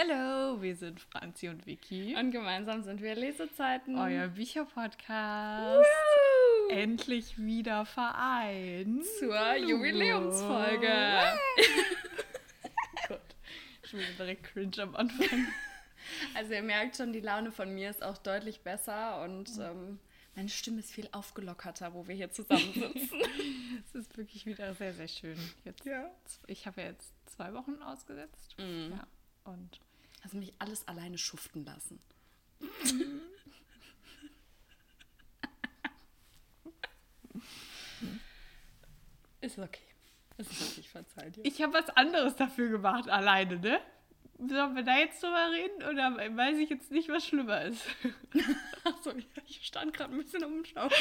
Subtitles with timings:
[0.00, 2.14] Hallo, wir sind Franzi und Vicky.
[2.14, 3.98] Und gemeinsam sind wir Lesezeiten.
[3.98, 5.84] Euer Bücherpodcast.
[6.70, 9.04] Endlich wieder vereint.
[9.18, 10.88] Zur Jubiläumsfolge.
[13.08, 13.20] Gott,
[13.82, 15.48] schon wieder direkt cringe am Anfang.
[16.34, 19.98] Also ihr merkt schon, die Laune von mir ist auch deutlich besser und ähm,
[20.36, 23.20] meine Stimme ist viel aufgelockerter, wo wir hier zusammensitzen.
[23.84, 25.36] es ist wirklich wieder sehr, sehr schön.
[25.64, 26.08] Jetzt, Ja.
[26.46, 28.54] Ich habe ja jetzt zwei Wochen ausgesetzt.
[28.58, 28.92] Mhm.
[28.92, 29.06] Ja,
[29.52, 29.80] und
[30.22, 32.00] Hast mich alles alleine schuften lassen.
[39.40, 39.80] ist okay.
[40.36, 41.44] Es ist okay, ich verzeih dir.
[41.44, 43.80] ich habe was anderes dafür gemacht, alleine, ne?
[44.38, 47.84] Sollen wir da jetzt drüber reden oder weiß ich jetzt nicht, was schlimmer ist?
[48.84, 50.92] Achso, ja, ich stand gerade ein bisschen um den Schlauch.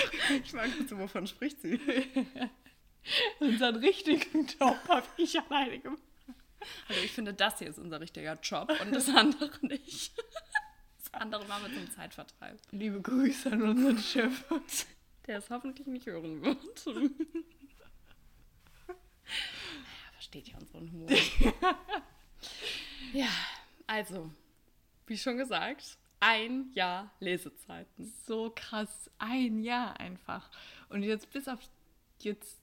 [0.44, 1.80] Ich war nicht so, wovon spricht sie?
[3.40, 6.02] Unseren richtigen Job habe ich alleine gemacht.
[6.88, 10.12] Also ich finde, das hier ist unser richtiger Job und das andere nicht.
[11.04, 12.60] Das andere machen wir zum Zeitvertreib.
[12.72, 14.44] Liebe Grüße an unseren Chef.
[15.26, 16.86] Der es hoffentlich nicht hören wird.
[16.88, 17.08] naja,
[20.14, 21.10] versteht ja unseren Humor.
[23.14, 23.30] ja,
[23.86, 24.32] also,
[25.06, 28.12] wie schon gesagt, ein Jahr Lesezeiten.
[28.26, 30.50] So krass, ein Jahr einfach.
[30.90, 31.60] Und jetzt bis auf
[32.20, 32.60] jetzt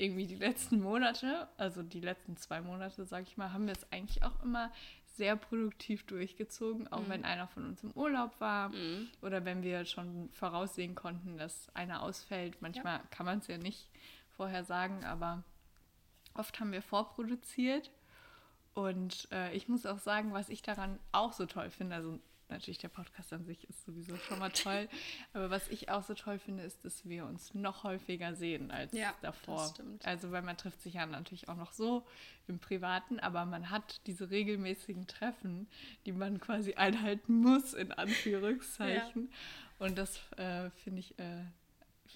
[0.00, 3.90] irgendwie die letzten Monate, also die letzten zwei Monate, sag ich mal, haben wir es
[3.92, 4.72] eigentlich auch immer
[5.16, 8.72] sehr produktiv durchgezogen, auch wenn einer von uns im Urlaub war
[9.20, 12.62] oder wenn wir schon voraussehen konnten, dass einer ausfällt.
[12.62, 13.88] Manchmal kann man es ja nicht
[14.30, 15.44] vorher sagen, aber
[16.34, 17.90] oft haben wir vorproduziert.
[18.72, 22.18] Und äh, ich muss auch sagen, was ich daran auch so toll finde, also
[22.50, 24.88] natürlich der Podcast an sich ist sowieso schon mal toll,
[25.32, 28.92] aber was ich auch so toll finde, ist, dass wir uns noch häufiger sehen als
[28.92, 29.56] Ja, davor.
[29.58, 30.04] das stimmt.
[30.06, 32.06] Also weil man trifft sich ja natürlich auch noch so
[32.48, 35.68] im Privaten, aber man hat diese regelmäßigen Treffen,
[36.06, 39.30] die man quasi einhalten muss, in Anführungszeichen.
[39.78, 41.44] Und das äh, finde ich, äh,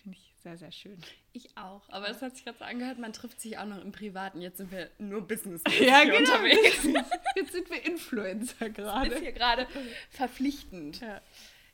[0.04, 0.98] finde ich sehr, sehr schön.
[1.32, 1.82] Ich auch.
[1.88, 4.40] Aber es hat sich gerade so angehört, man trifft sich auch noch im Privaten.
[4.40, 6.18] Jetzt sind wir nur business Ja, genau.
[6.18, 6.84] unterwegs.
[7.36, 9.18] Jetzt sind wir Influencer ist gerade.
[9.18, 9.66] hier gerade
[10.10, 11.00] verpflichtend.
[11.00, 11.20] Ja.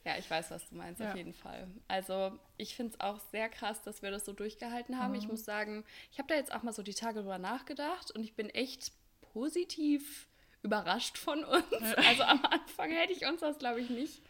[0.02, 1.10] Ja, ich weiß, was du meinst, Ja.
[1.10, 1.68] auf jeden Fall.
[1.86, 5.10] Also ich finde es auch sehr krass, dass wir das so durchgehalten haben.
[5.12, 5.18] Mhm.
[5.18, 8.22] Ich muss sagen, ich habe da jetzt auch mal so die Tage drüber nachgedacht und
[8.24, 8.92] ich bin echt
[9.34, 10.26] positiv
[10.62, 11.64] überrascht von uns.
[11.96, 14.22] Also am Anfang hätte ich uns das, glaube ich, nicht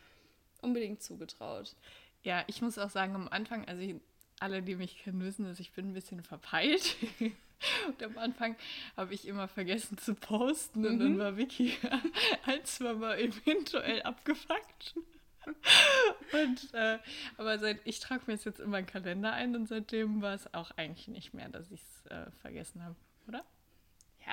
[0.60, 1.74] unbedingt zugetraut.
[2.22, 3.96] Ja, ich muss auch sagen, am Anfang, also ich,
[4.40, 6.96] alle, die mich kennen, wissen, dass ich bin ein bisschen verpeilt.
[7.86, 8.56] Und am Anfang
[8.96, 11.76] habe ich immer vergessen zu posten und dann war Vicky
[12.46, 14.94] ein, zwei Mal eventuell abgefuckt.
[16.32, 16.98] Und, äh,
[17.36, 20.52] aber seit, ich trage mir jetzt jetzt in meinen Kalender ein und seitdem war es
[20.54, 22.96] auch eigentlich nicht mehr, dass ich es äh, vergessen habe,
[23.28, 23.44] oder?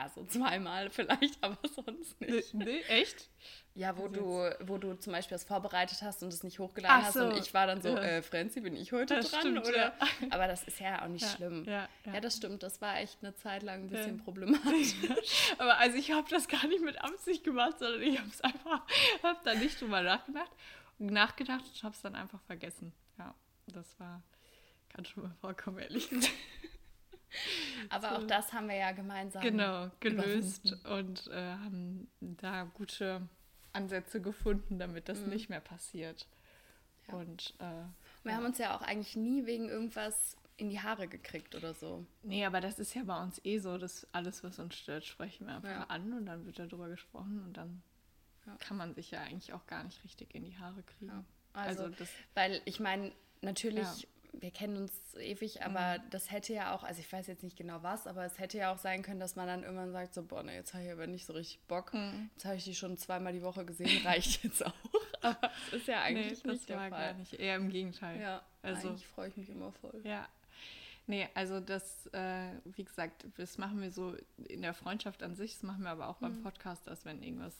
[0.08, 2.54] Ja, so zweimal vielleicht, aber sonst Nee, nicht.
[2.54, 3.30] nee, echt?
[3.76, 6.98] Ja, wo Also du, wo du zum Beispiel das vorbereitet hast und es nicht hochgeladen
[7.00, 8.02] Ach hast so, und ich war dann so, ja.
[8.02, 9.42] äh, Franzi, bin ich heute Das dran?
[9.42, 9.78] stimmt, oder?
[9.78, 9.94] ja.
[10.32, 11.64] Aber das ist ja auch nicht Ja, schlimm.
[11.66, 11.88] ja,
[12.22, 12.64] das stimmt.
[12.64, 14.96] Das war echt eine Zeit lang ein bisschen problematisch.
[15.60, 18.82] Aber also ich habe das gar nicht mit Absicht gemacht, sondern ich habe es einfach,
[19.22, 20.52] habe da nicht drüber nachgedacht,
[20.98, 22.94] nachgedacht und habe es dann einfach vergessen.
[23.20, 23.36] Ja,
[23.68, 24.24] das war,
[24.90, 26.34] kann schon mal vorkommen, ehrlich gesagt.
[27.90, 29.42] Aber auch das haben wir ja gemeinsam.
[29.42, 31.10] Genau, gelöst überwunden.
[31.28, 33.22] und äh, haben da gute
[33.74, 36.26] Ansätze gefunden, damit das nicht mehr passiert.
[37.08, 37.16] Ja.
[37.16, 37.84] Und äh,
[38.24, 42.06] Wir haben uns ja auch eigentlich nie wegen irgendwas in die Haare gekriegt oder so.
[42.24, 45.46] nee, aber das ist ja bei uns eh so, dass alles, was uns stört, sprechen
[45.46, 45.84] wir einfach Ja.
[45.84, 47.84] an und dann wird darüber gesprochen und dann
[48.48, 48.56] Ja.
[48.56, 51.12] kann man sich ja eigentlich auch gar nicht richtig in die Haare kriegen.
[51.12, 51.24] Ja.
[51.54, 53.12] Also, Also das- weil ich meine,
[53.42, 53.94] natürlich, Ja.
[53.94, 54.17] Mhm.
[54.34, 57.82] Wir kennen uns ewig, aber das hätte ja auch, also ich weiß jetzt nicht genau
[57.84, 60.44] was, aber es hätte ja auch sein können, dass man dann irgendwann sagt, so, boah,
[60.44, 61.94] ne, jetzt habe ich aber nicht so richtig Bock.
[61.94, 62.30] Mhm.
[62.34, 64.74] Jetzt habe ich die schon zweimal die Woche gesehen, reicht jetzt auch.
[65.22, 66.90] Aber das ist ja eigentlich nee, nicht der Fall.
[66.92, 67.34] gar nicht.
[67.34, 68.22] Eher im Gegenteil.
[68.22, 70.00] Ja, Also- eigentlich freue ich mich immer voll.
[70.04, 70.28] Ja.
[71.08, 74.16] Nee, also das, äh, wie gesagt, das machen wir so
[74.48, 76.26] in der Freundschaft an sich, das machen wir aber auch Mhm.
[76.26, 77.56] beim Podcast, dass wenn irgendwas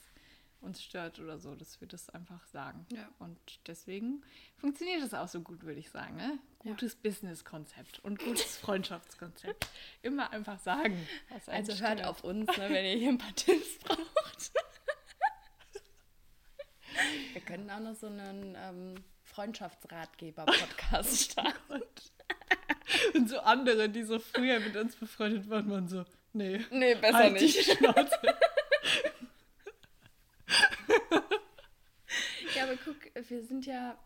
[0.60, 2.86] uns stört oder so, dass wir das einfach sagen.
[2.92, 3.08] Ja.
[3.18, 4.22] Und deswegen
[4.56, 6.16] funktioniert das auch so gut, würde ich sagen.
[6.16, 6.38] Ne?
[6.64, 6.72] Ja.
[6.72, 9.68] Gutes Business-Konzept und gutes Freundschaftskonzept.
[10.02, 11.06] Immer einfach sagen.
[11.46, 12.04] Also hört stört.
[12.06, 14.00] auf uns, ne, wenn ihr hier ein paar Tipps braucht.
[17.32, 21.82] Wir können auch noch so einen ähm, Freundschaftsratgeber-Podcast starten.
[23.14, 26.60] Und so andere, die so früher mit uns befreundet waren, waren so, nee.
[26.70, 27.76] Nee, besser halt die nicht.
[27.76, 28.18] Schnauze.
[32.54, 33.98] Ja, aber guck, wir sind ja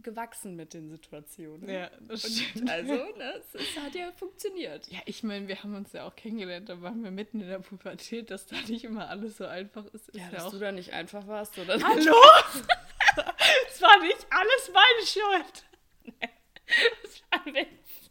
[0.00, 1.68] gewachsen mit den Situationen.
[1.68, 2.70] Ja, das stimmt.
[2.70, 4.86] also, ne, es, es hat ja funktioniert.
[4.88, 7.60] Ja, ich meine, wir haben uns ja auch kennengelernt, da waren wir mitten in der
[7.60, 10.08] Pubertät, dass da nicht immer alles so einfach ist.
[10.08, 10.50] ist Ja, ja, dass auch.
[10.50, 11.80] du da nicht einfach warst, oder?
[11.82, 12.14] Hallo!
[13.68, 15.64] Es war nicht alles meine Schuld.
[17.02, 18.10] Das war ein Witz.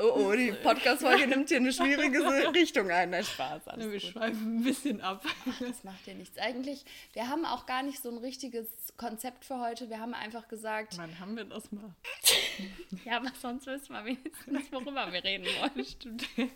[0.00, 2.20] Oh, oh, die Podcast-Folge nimmt hier eine schwierige
[2.54, 3.10] Richtung ein.
[3.10, 4.02] Nein, Spaß, wir gut.
[4.02, 5.24] schweifen ein bisschen ab.
[5.58, 6.38] Das macht ja nichts.
[6.38, 8.66] Eigentlich, wir haben auch gar nicht so ein richtiges
[8.96, 9.88] Konzept für heute.
[9.88, 11.94] Wir haben einfach gesagt, Wann haben wir das mal?
[13.04, 15.84] ja, aber sonst wissen wir wenigstens, worüber wir reden wollen.
[15.84, 16.26] Stimmt.
[16.36, 16.48] Wir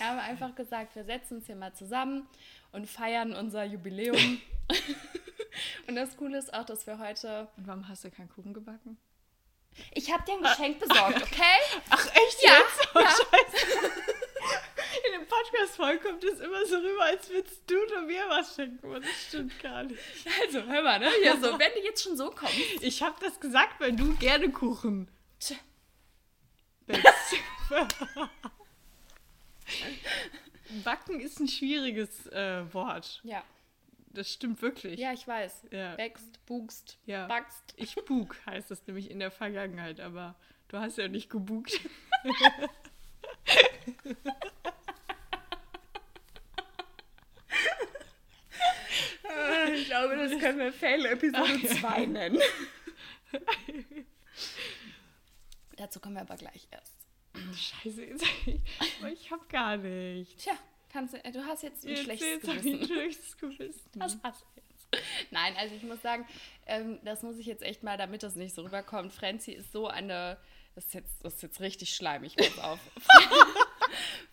[0.00, 2.26] haben einfach gesagt, wir setzen uns hier mal zusammen
[2.72, 4.40] und feiern unser Jubiläum.
[5.86, 7.48] und das Coole ist auch, dass wir heute...
[7.56, 8.98] Und warum hast du keinen Kuchen gebacken?
[9.94, 11.58] Ich habe dir ein Geschenk besorgt, okay?
[11.90, 12.88] Ach, echt Ja, jetzt?
[12.94, 13.08] Oh, ja.
[13.08, 13.90] scheiße.
[15.06, 18.84] In dem Podcast-Folge kommt es immer so rüber, als würdest du nur mir was schenken.
[18.86, 20.00] Aber das stimmt gar nicht.
[20.42, 21.10] Also, hör mal, ne?
[21.22, 22.56] Hier so, wenn du jetzt schon so kommst.
[22.80, 25.08] Ich habe das gesagt, weil du gerne Kuchen
[26.86, 27.36] backst.
[30.84, 33.20] Backen ist ein schwieriges äh, Wort.
[33.22, 33.42] Ja,
[34.10, 34.98] Das stimmt wirklich.
[34.98, 35.66] ja, ich weiß.
[35.70, 35.96] Ja.
[35.98, 37.26] Wächst, bugst, Ja.
[37.26, 37.74] backst.
[37.76, 40.34] Ich bug heißt das nämlich in der Vergangenheit, aber
[40.68, 41.78] du hast ja nicht gebugt.
[49.74, 52.40] Ich glaube, das können wir Fail-Episode 2 nennen.
[55.76, 56.94] Dazu kommen wir aber gleich erst.
[57.54, 58.22] Scheiße, ich,
[59.12, 60.42] ich hab gar nichts.
[60.42, 60.54] Tja,
[60.92, 62.80] kannst du, äh, du hast jetzt ein Jetzt, schlechtes Gewissen.
[62.80, 63.90] ein schlechtes Gewissen.
[63.94, 65.02] Was hast du jetzt?
[65.30, 66.26] Nein, also ich muss sagen,
[66.66, 69.12] ähm, das muss ich jetzt echt mal, damit das nicht so rüberkommt.
[69.12, 70.38] Franzi ist so eine,
[70.74, 72.80] das ist jetzt, das ist jetzt richtig schleimig, pass auf.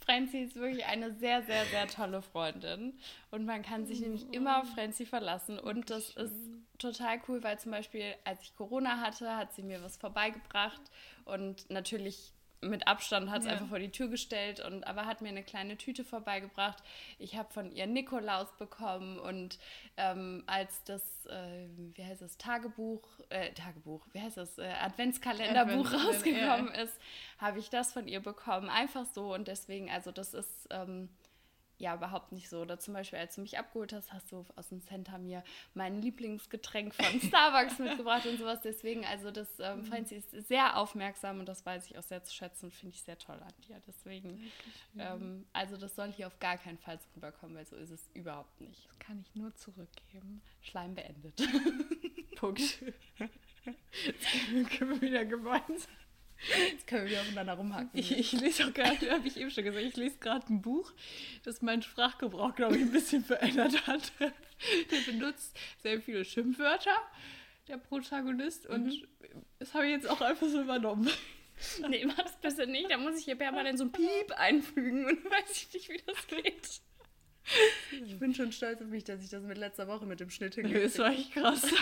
[0.05, 2.97] Franzi ist wirklich eine sehr, sehr, sehr tolle Freundin.
[3.31, 5.57] Und man kann sich nämlich immer auf Franzi verlassen.
[5.59, 6.33] Und das ist
[6.77, 10.81] total cool, weil zum Beispiel, als ich Corona hatte, hat sie mir was vorbeigebracht.
[11.25, 13.53] Und natürlich mit Abstand hat es Ja.
[13.53, 16.83] einfach vor die Tür gestellt und aber hat mir eine kleine Tüte vorbeigebracht.
[17.19, 19.59] Ich habe von ihr Nikolaus bekommen und
[19.97, 25.85] ähm, als das, äh, wie heißt das, Tagebuch, äh, Tagebuch, wie heißt das, äh, Adventskalenderbuch
[25.91, 26.99] Adventskalender, rausgekommen ist,
[27.37, 28.69] habe ich das von ihr bekommen.
[28.69, 31.09] Einfach so und deswegen, also das ist ähm,
[31.77, 32.61] ja überhaupt nicht so.
[32.61, 35.43] Oder zum Beispiel, als du mich abgeholt hast, hast du aus dem Center mir
[35.73, 38.61] mein Lieblingsgetränk von Starbucks mitgebracht und sowas.
[38.61, 42.33] Deswegen, also das, ähm, Franzi ist sehr aufmerksam und das weiß ich auch sehr zu
[42.33, 43.81] schätzen und finde ich sehr toll an dir.
[43.87, 44.51] Deswegen,
[44.97, 48.09] ähm, also das soll hier auf gar keinen Fall so rüberkommen, weil so ist es
[48.13, 48.87] überhaupt nicht.
[48.87, 50.41] Das kann ich nur zurückgeben.
[50.61, 51.41] Schleim beendet.
[52.35, 52.61] Punkt.
[54.49, 55.91] Jetzt können wir wieder gemeinsam.
[56.71, 57.89] Jetzt können wir wieder aufeinander rumhacken.
[57.93, 60.91] Ich, ich lese auch gerade, habe ich eben schon gesagt, ich lese gerade ein Buch,
[61.43, 64.11] das meinen Sprachgebrauch, glaube ich, ein bisschen verändert hat.
[64.19, 66.95] Der benutzt sehr viele Schimpfwörter,
[67.67, 69.07] der Protagonist, und
[69.59, 71.09] das habe ich jetzt auch einfach so übernommen.
[71.89, 72.91] nee, mach das bitte nicht.
[72.91, 76.27] Da muss ich hier permanent so ein Piep einfügen und weiß ich nicht, wie das
[76.27, 76.81] geht.
[78.05, 80.57] Ich bin schon stolz auf mich, dass ich das mit letzter Woche mit dem Schnitt
[80.57, 81.67] Das war echt krass.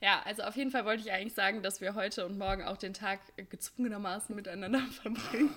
[0.00, 2.76] Ja, also auf jeden Fall wollte ich eigentlich sagen, dass wir heute und morgen auch
[2.76, 3.20] den Tag
[3.50, 5.54] gezwungenermaßen miteinander verbringen.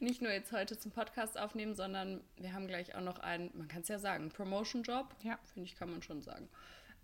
[0.00, 3.68] Nicht nur jetzt heute zum Podcast aufnehmen, sondern wir haben gleich auch noch einen, man
[3.68, 5.14] kann es ja sagen, Promotion-Job.
[5.22, 5.38] Ja.
[5.54, 6.48] Finde ich, kann man schon sagen.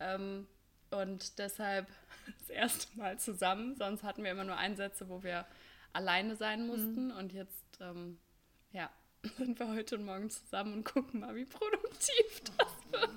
[0.01, 0.49] Ähm,
[0.91, 1.87] und deshalb
[2.39, 3.77] das erste Mal zusammen.
[3.77, 5.47] Sonst hatten wir immer nur Einsätze, wo wir
[5.93, 7.13] alleine sein mussten.
[7.13, 8.19] Und jetzt, ähm,
[8.73, 8.91] ja,
[9.39, 13.11] sind wir heute und morgen zusammen und gucken mal, wie produktiv das wird.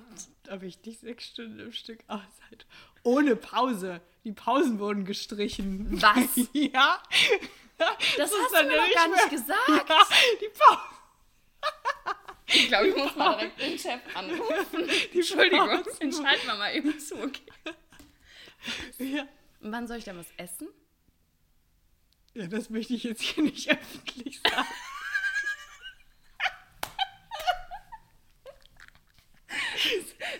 [0.50, 2.66] Da ich dich sechs Stunden im Stück aushalte.
[3.04, 4.00] Ohne Pause.
[4.24, 6.02] Die Pausen wurden gestrichen.
[6.02, 6.16] Was?
[6.52, 7.00] Ja.
[8.18, 9.68] Das, ist hast du mir ja noch gar nicht mehr- gesagt.
[9.68, 10.06] Ja,
[10.40, 10.80] die Pause.
[12.48, 14.88] Ich glaube, ich muss mal direkt den Chef anrufen.
[15.14, 15.98] Entschuldigung, Pausen.
[16.00, 17.14] den schalten wir mal eben zu.
[17.14, 17.42] Okay.
[18.98, 19.22] Ja.
[19.60, 20.68] Und wann soll ich denn was essen?
[22.34, 24.66] ja, das möchte ich jetzt hier nicht öffentlich sagen.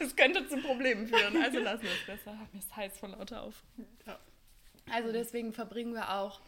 [0.00, 2.32] Das könnte zu Problemen führen, also lassen wir es besser.
[2.52, 3.62] Mir ist heiß von lauter auf.
[4.06, 4.18] Ja.
[4.90, 6.40] Also deswegen verbringen wir auch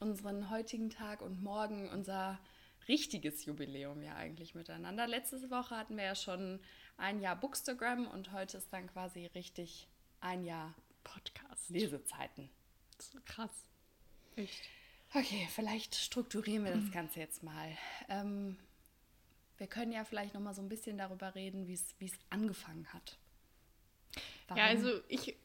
[0.00, 2.38] unseren heutigen Tag und morgen unser
[2.88, 5.06] richtiges Jubiläum ja eigentlich miteinander.
[5.06, 6.60] Letzte Woche hatten wir ja schon
[6.96, 9.88] ein Jahr Bookstagram und heute ist dann quasi richtig
[10.20, 11.70] ein Jahr Podcast.
[11.70, 12.50] Lesezeiten.
[13.24, 13.50] Krass.
[14.34, 14.62] Echt.
[15.14, 17.76] Okay, vielleicht strukturieren wir das Ganze jetzt mal.
[18.08, 18.56] Ähm,
[19.58, 23.18] wir können ja vielleicht noch mal so ein bisschen darüber reden, wie es angefangen hat.
[24.48, 24.58] Warum?
[24.58, 25.36] Ja, also ich,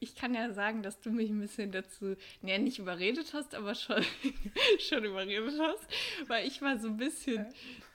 [0.00, 3.74] ich kann ja sagen, dass du mich ein bisschen dazu, ja, nicht überredet hast, aber
[3.74, 4.04] schon,
[4.78, 5.86] schon überredet hast,
[6.28, 7.46] weil ich war so ein bisschen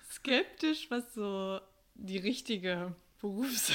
[0.09, 1.59] skeptisch, was so
[1.93, 3.71] die richtige Berufs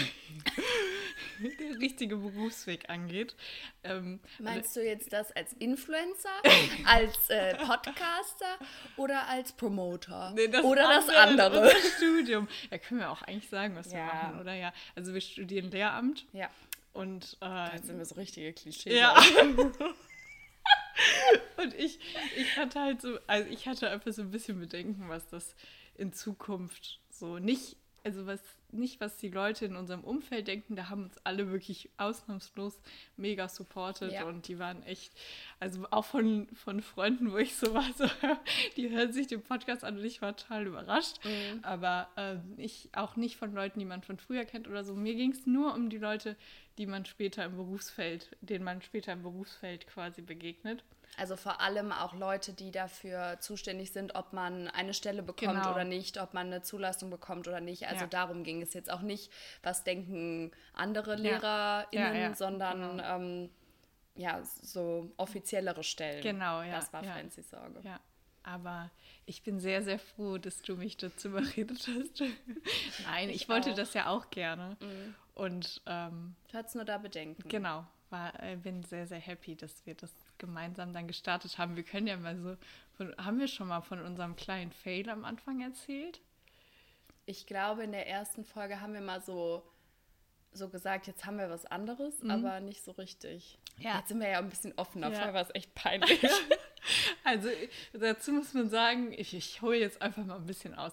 [1.41, 3.35] der richtige Berufsweg angeht.
[3.83, 6.29] Ähm, Meinst du jetzt das als Influencer,
[6.87, 8.59] als äh, Podcaster
[8.97, 10.33] oder als Promoter?
[10.37, 11.63] Nee, das oder das andere, andere?
[11.75, 12.49] unser Studium.
[12.71, 14.07] Ja, können wir auch eigentlich sagen, was wir Ja.
[14.07, 14.55] machen, oder?
[14.55, 14.73] Ja.
[14.95, 16.49] Also wir studieren Lehramt Ja,
[16.93, 18.95] und äh, jetzt sind wir so richtige Klischees.
[18.95, 19.15] Ja.
[21.57, 21.99] Und ich,
[22.37, 25.55] ich hatte halt so, also ich hatte einfach so ein bisschen Bedenken, was das
[25.95, 28.41] in Zukunft so nicht, also was
[28.73, 32.81] nicht, was die Leute in unserem Umfeld denken, da haben uns alle wirklich ausnahmslos
[33.17, 34.25] mega supportet Ja.
[34.25, 35.13] und die waren echt,
[35.59, 38.05] also auch von, von Freunden, wo ich so war, so,
[38.77, 41.19] die hören sich den Podcast an und ich war total überrascht.
[41.25, 41.61] Mhm.
[41.63, 44.95] Aber ähm, ich auch nicht von Leuten, die man von früher kennt oder so.
[44.95, 46.37] Mir ging es nur um die Leute,
[46.79, 50.85] die man später im Berufsfeld, denen man später im Berufsfeld quasi begegnet.
[51.17, 55.73] Also vor allem auch Leute, die dafür zuständig sind, ob man eine Stelle bekommt Genau.
[55.73, 57.87] oder nicht, ob man eine Zulassung bekommt oder nicht.
[57.89, 58.07] Also Ja.
[58.07, 59.31] darum ging es jetzt auch nicht,
[59.63, 61.17] was denken andere.
[61.17, 63.17] LehrerInnen, Ja, ja, sondern genau.
[63.17, 63.51] ähm,
[64.15, 66.23] ja, so offiziellere Stellen.
[66.23, 67.13] Genau, ja, Das war ja.
[67.13, 67.81] Francis Sorge.
[67.83, 68.01] Ja,
[68.43, 68.91] aber
[69.27, 72.21] ich bin sehr, sehr froh, dass du mich dazu überredet hast.
[73.05, 73.75] Nein, ich, Ich wollte auch.
[73.77, 74.77] das ja auch gerne.
[74.81, 75.15] Mhm.
[75.35, 77.49] Und ähm, Du hattest nur da Bedenken.
[77.49, 81.77] genau, war, äh, bin sehr, sehr happy, dass wir das gemeinsam dann gestartet haben.
[81.77, 82.57] Wir können ja mal so,
[82.97, 86.21] von, haben wir schon mal von unserem kleinen Fail am Anfang erzählt?
[87.27, 89.63] Ich glaube, in der ersten Folge haben wir mal so,
[90.53, 92.31] so gesagt, jetzt haben wir was anderes, Mhm.
[92.31, 93.59] aber nicht so richtig.
[93.81, 93.99] Ja.
[93.99, 95.09] Jetzt sind wir ja ein bisschen offener.
[95.09, 95.15] Ja.
[95.15, 96.21] Vorher war es echt peinlich.
[97.25, 97.51] Also
[97.93, 100.93] dazu muss man sagen, ich, ich hole jetzt einfach mal ein bisschen aus.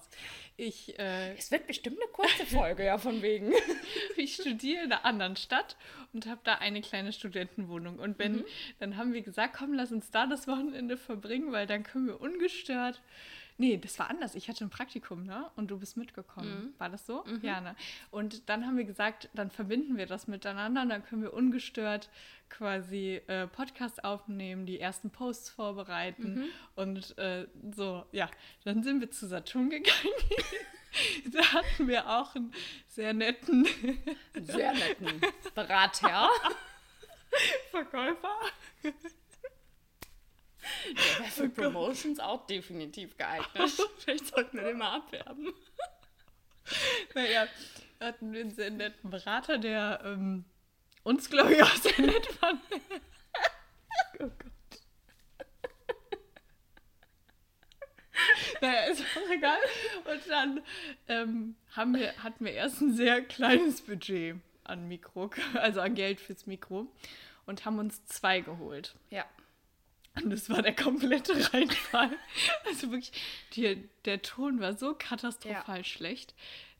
[0.56, 3.52] Ich, äh, es wird bestimmt eine kurze Folge, ja, von wegen.
[4.16, 5.76] ich studiere in einer anderen Stadt
[6.12, 7.98] und habe da eine kleine Studentenwohnung.
[7.98, 8.44] Und wenn,
[8.80, 12.20] dann haben wir gesagt, komm, lass uns da das Wochenende verbringen, weil dann können wir
[12.20, 13.00] ungestört.
[13.60, 14.36] Nee, das war anders.
[14.36, 15.50] Ich hatte ein Praktikum, ne?
[15.56, 16.74] Und du bist mitgekommen.
[16.78, 17.24] War das so?
[17.42, 17.74] Ja, ne?
[18.12, 22.08] Und dann haben wir gesagt, dann verbinden wir das miteinander und dann können wir ungestört
[22.48, 26.44] quasi äh, Podcast aufnehmen, die ersten Posts vorbereiten
[26.76, 28.30] und äh, so, ja.
[28.64, 30.14] Dann sind wir zu Saturn gegangen.
[31.32, 32.52] da hatten wir auch einen
[32.86, 33.66] sehr netten
[34.40, 35.20] Sehr netten
[35.54, 36.30] Berater.
[37.70, 38.36] Verkäufer.
[40.86, 43.72] Der wäre für Promotions auch definitiv geeignet.
[43.98, 45.52] Vielleicht sollten wir den mal abwerben.
[47.14, 47.46] Naja,
[48.00, 50.44] hatten wir einen sehr netten Berater, der ähm,
[51.02, 52.60] uns, glaube ich, auch sehr nett fand.
[54.20, 54.48] oh Gott.
[58.60, 59.58] Naja, ist auch egal.
[60.04, 60.62] Und dann
[61.08, 66.20] ähm, haben wir, hatten wir erst ein sehr kleines Budget an Mikro, also an Geld
[66.20, 66.86] fürs Mikro
[67.46, 68.94] und haben uns zwei geholt.
[69.10, 69.24] Ja.
[70.22, 72.10] Und das war der komplette Reinfall.
[72.66, 73.12] Also wirklich,
[73.54, 76.34] die, der Ton war so katastrophal schlecht,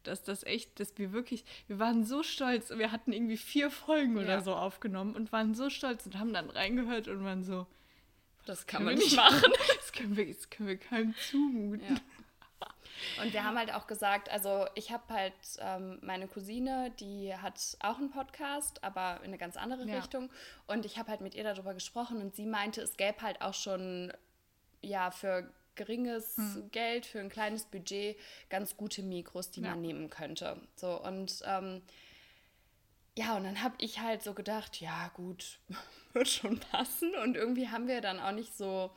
[0.04, 2.71] dass das echt, dass wir wirklich, wir waren so stolz.
[2.71, 4.40] Wir hatten irgendwie vier Folgen oder Ja.
[4.40, 7.66] so aufgenommen und waren so stolz und haben dann reingehört und waren so,
[8.47, 9.52] Das kann man nicht machen.
[9.76, 11.80] Das können wir, das können wir keinem zumuten.
[11.95, 11.97] Ja.
[13.23, 17.76] Und wir haben halt auch gesagt, also ich habe halt ähm, meine Cousine, die hat
[17.81, 19.97] auch einen Podcast, aber in eine ganz andere Ja.
[19.97, 20.31] Richtung.
[20.67, 23.55] Und ich habe halt mit ihr darüber gesprochen und sie meinte, es gäbe halt auch
[23.55, 24.12] schon,
[24.81, 26.71] ja, für geringes Hm.
[26.73, 28.17] Geld, für ein kleines Budget
[28.50, 29.71] ganz gute Mikros, die Ja.
[29.71, 30.61] man nehmen könnte.
[30.75, 31.83] So und ähm,
[33.17, 35.59] ja, und dann habe ich halt so gedacht, ja gut,
[36.12, 37.14] wird schon passen.
[37.17, 38.90] Und irgendwie haben wir dann auch nicht so,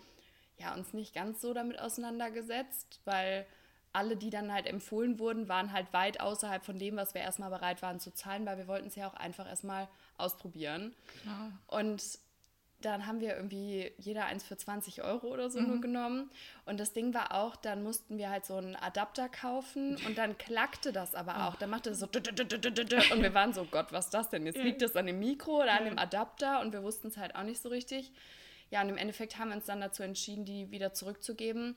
[0.58, 3.48] ja, uns nicht ganz so damit auseinandergesetzt, weil
[3.94, 7.50] alle, die dann halt empfohlen wurden, waren halt weit außerhalb von dem, was wir erstmal
[7.50, 10.96] bereit waren zu zahlen, weil wir wollten es ja auch einfach erstmal ausprobieren.
[11.22, 11.52] Klar.
[11.68, 12.20] Und
[12.82, 16.32] dann haben wir irgendwie jeder eins für 20 Euro oder so nur genommen.
[16.66, 20.38] Und das Ding war auch, dann mussten wir halt so einen Adapter kaufen und dann
[20.38, 21.56] klackte das aber auch.
[21.56, 24.46] Dann machte das so und wir waren so, Gott, was ist das denn?
[24.46, 27.36] Jetzt liegt das an dem Mikro oder an dem Adapter und wir wussten es halt
[27.36, 28.12] auch nicht so richtig.
[28.72, 31.76] Ja, und im Endeffekt haben wir uns dann dazu entschieden, die wieder zurückzugeben.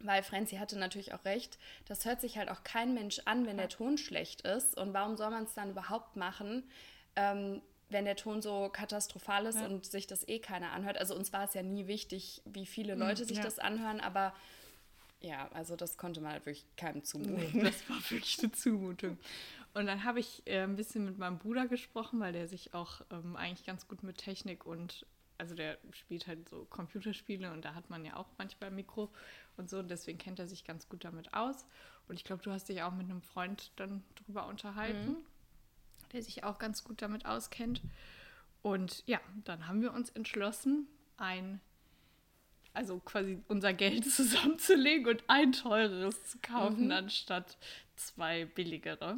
[0.00, 3.56] Weil Franzi hatte natürlich auch recht, das hört sich halt auch kein Mensch an, wenn
[3.56, 4.76] der Ton schlecht ist.
[4.76, 6.64] Und warum soll man es dann überhaupt machen,
[7.16, 9.66] ähm, wenn der Ton so katastrophal ist Ja.
[9.66, 10.98] und sich das eh keiner anhört?
[10.98, 13.42] Also uns war es ja nie wichtig, wie viele Leute sich ja.
[13.42, 14.34] das anhören, aber
[15.20, 17.64] ja, also das konnte man halt wirklich keinem zumuten.
[17.64, 19.18] das war wirklich eine Zumutung.
[19.74, 23.00] Und dann habe ich äh, ein bisschen mit meinem Bruder gesprochen, weil der sich auch
[23.10, 25.06] ähm, eigentlich ganz gut mit Technik und,
[25.38, 29.10] also der spielt halt so Computerspiele und da hat man ja auch manchmal Mikro
[29.58, 31.66] und so, und deswegen kennt er sich ganz gut damit aus.
[32.08, 35.16] Und ich glaube, du hast dich auch mit einem Freund dann drüber unterhalten,
[36.12, 37.80] der sich auch ganz gut damit auskennt.
[38.62, 40.86] Und ja, dann haben wir uns entschlossen,
[41.16, 41.60] ein
[42.72, 46.92] also quasi unser Geld zusammenzulegen und ein teureres zu kaufen, Mhm.
[46.92, 47.56] anstatt
[47.96, 49.16] zwei billigere.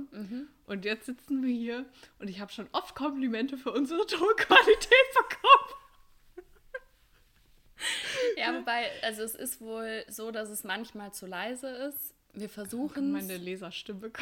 [0.67, 1.85] Und jetzt sitzen wir hier
[2.21, 5.75] und ich habe schon oft Komplimente für unsere Tonqualität bekommen.
[8.39, 12.15] Ja, wobei, also es ist wohl so, dass es manchmal zu leise ist.
[12.35, 14.11] Wir versuchen Meine Leserstimme.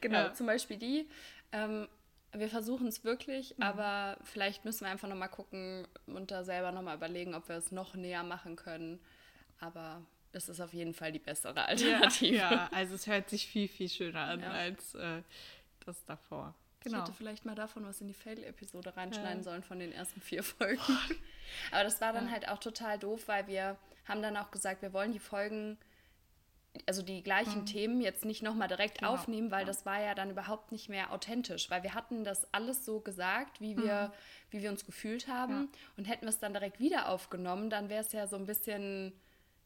[0.00, 0.34] Genau, Ja.
[0.34, 1.08] zum Beispiel die.
[1.52, 1.88] Ähm,
[2.32, 3.62] wir versuchen es wirklich, Mhm.
[3.64, 7.72] aber vielleicht müssen wir einfach nochmal gucken und da selber nochmal überlegen, ob wir es
[7.72, 9.00] noch näher machen können.
[9.60, 10.02] Aber
[10.32, 12.36] es ist auf jeden Fall die bessere Ja, Alternative.
[12.36, 14.50] ja, also es hört sich viel, viel schöner an Ja.
[14.50, 15.22] als äh,
[15.86, 16.54] das davor.
[16.80, 17.00] Ich Genau.
[17.02, 19.42] hätte vielleicht mal davon was in die Fail-Episode reinschneiden Ja.
[19.42, 20.80] sollen von den ersten vier Folgen.
[21.72, 24.92] Aber das war dann halt auch total doof, weil wir haben dann auch gesagt, wir
[24.92, 25.76] wollen die Folgen,
[26.86, 29.06] also die gleichen Themen jetzt nicht nochmal direkt Mhm.
[29.06, 29.66] Genau, aufnehmen, weil ja.
[29.66, 33.60] das war ja dann überhaupt nicht mehr authentisch, weil wir hatten das alles so gesagt,
[33.60, 34.12] wie wir,
[34.50, 35.54] wie wir uns gefühlt haben.
[35.62, 35.68] Mhm.
[35.72, 35.78] Ja.
[35.96, 39.12] Und hätten wir es dann direkt wieder aufgenommen, dann wäre es ja so ein bisschen,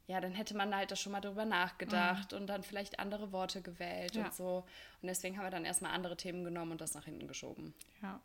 [0.07, 3.63] ja, dann hätte man halt da schon mal drüber nachgedacht und dann vielleicht andere Worte
[3.63, 4.25] gewählt Ja.
[4.27, 4.65] und so.
[5.01, 7.73] Und deswegen haben wir dann erstmal andere Themen genommen und das nach hinten geschoben.
[8.03, 8.21] Ja.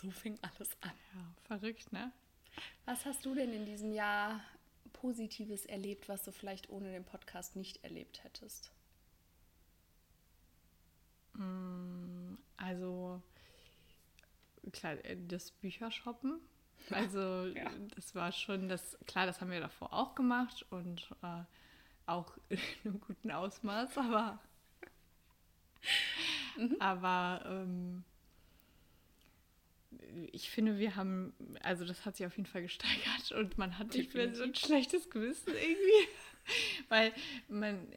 [0.00, 0.92] So fing alles an.
[1.14, 2.12] ja, verrückt, ne?
[2.84, 4.40] Was hast du denn in diesem Jahr
[4.92, 8.70] Positives erlebt, was du vielleicht ohne den Podcast nicht erlebt hättest?
[12.56, 13.20] Also,
[14.72, 16.40] klar, äh, das Büchershoppen.
[16.90, 17.70] Also, Ja.
[17.94, 21.42] das war schon das, klar, das haben wir davor auch gemacht und äh,
[22.06, 24.38] auch in einem guten Ausmaß, aber.
[26.78, 28.04] Aber ähm,
[30.32, 33.94] ich finde, wir haben, also das hat sich auf jeden Fall gesteigert und man hat
[33.94, 36.08] nicht mehr so ein schlechtes Gewissen irgendwie.
[36.88, 37.12] Weil
[37.48, 37.88] man,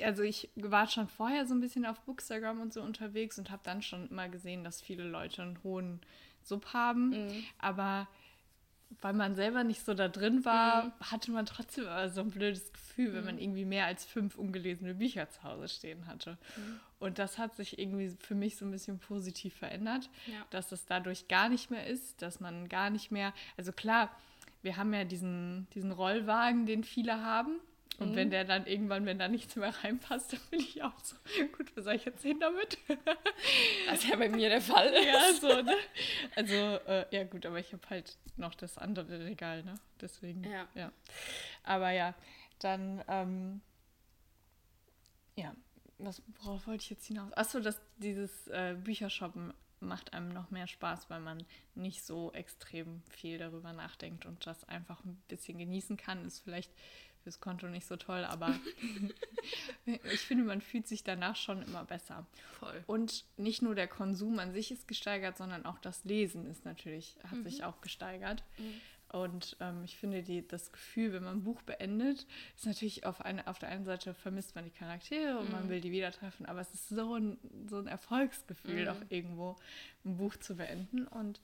[0.00, 3.62] also ich war schon vorher so ein bisschen auf Bookstagram und so unterwegs und habe
[3.64, 6.00] dann schon immer gesehen, dass viele Leute einen hohen
[6.42, 7.10] Sub haben.
[7.10, 7.44] Mhm.
[7.58, 8.08] Aber
[9.00, 12.72] weil man selber nicht so da drin war, hatte man trotzdem immer so ein blödes
[12.72, 16.38] Gefühl, wenn man irgendwie mehr als fünf ungelesene Bücher zu Hause stehen hatte.
[17.00, 20.44] Und das hat sich irgendwie für mich so ein bisschen positiv verändert, Ja.
[20.50, 24.10] dass es dadurch gar nicht mehr ist, dass man gar nicht mehr, also klar,
[24.62, 27.60] wir haben ja diesen, diesen Rollwagen, den viele haben.
[27.98, 31.14] Und wenn der dann irgendwann, wenn da nichts mehr reinpasst, dann bin ich auch so,
[31.56, 32.78] gut, was soll ich jetzt hin damit?
[33.88, 35.06] Was ja bei mir der Fall ist.
[35.06, 35.76] ja, so, ne?
[36.34, 39.74] Also, äh, ja gut, aber ich habe halt noch das andere Regal, ne?
[40.00, 40.66] Deswegen, Ja.
[40.74, 40.92] ja.
[41.62, 42.14] Aber ja,
[42.58, 43.60] dann, ähm,
[45.36, 45.54] ja,
[45.98, 47.32] was, worauf wollte ich jetzt hinaus?
[47.34, 53.02] Achso, dass dieses äh, Büchershoppen macht einem noch mehr Spaß, weil man nicht so extrem
[53.10, 56.24] viel darüber nachdenkt und das einfach ein bisschen genießen kann.
[56.24, 56.72] Ist vielleicht
[57.24, 58.54] fürs Konto nicht so toll, aber
[59.86, 62.26] ich finde, man fühlt sich danach schon immer besser.
[62.58, 62.84] Voll.
[62.86, 67.16] Und nicht nur der Konsum an sich ist gesteigert, sondern auch das Lesen ist natürlich,
[67.28, 68.44] hat sich auch gesteigert.
[69.14, 73.20] Und ähm, ich finde, die, das Gefühl, wenn man ein Buch beendet, ist natürlich auf,
[73.20, 76.46] eine, auf der einen Seite vermisst man die Charaktere und man will die wieder treffen,
[76.46, 79.56] aber es ist so ein, so ein Erfolgsgefühl, auch irgendwo
[80.04, 81.06] ein Buch zu beenden.
[81.06, 81.40] Und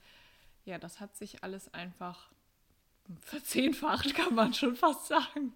[0.65, 2.31] ja, das hat sich alles einfach
[3.21, 5.53] verzehnfacht, kann man schon fast sagen.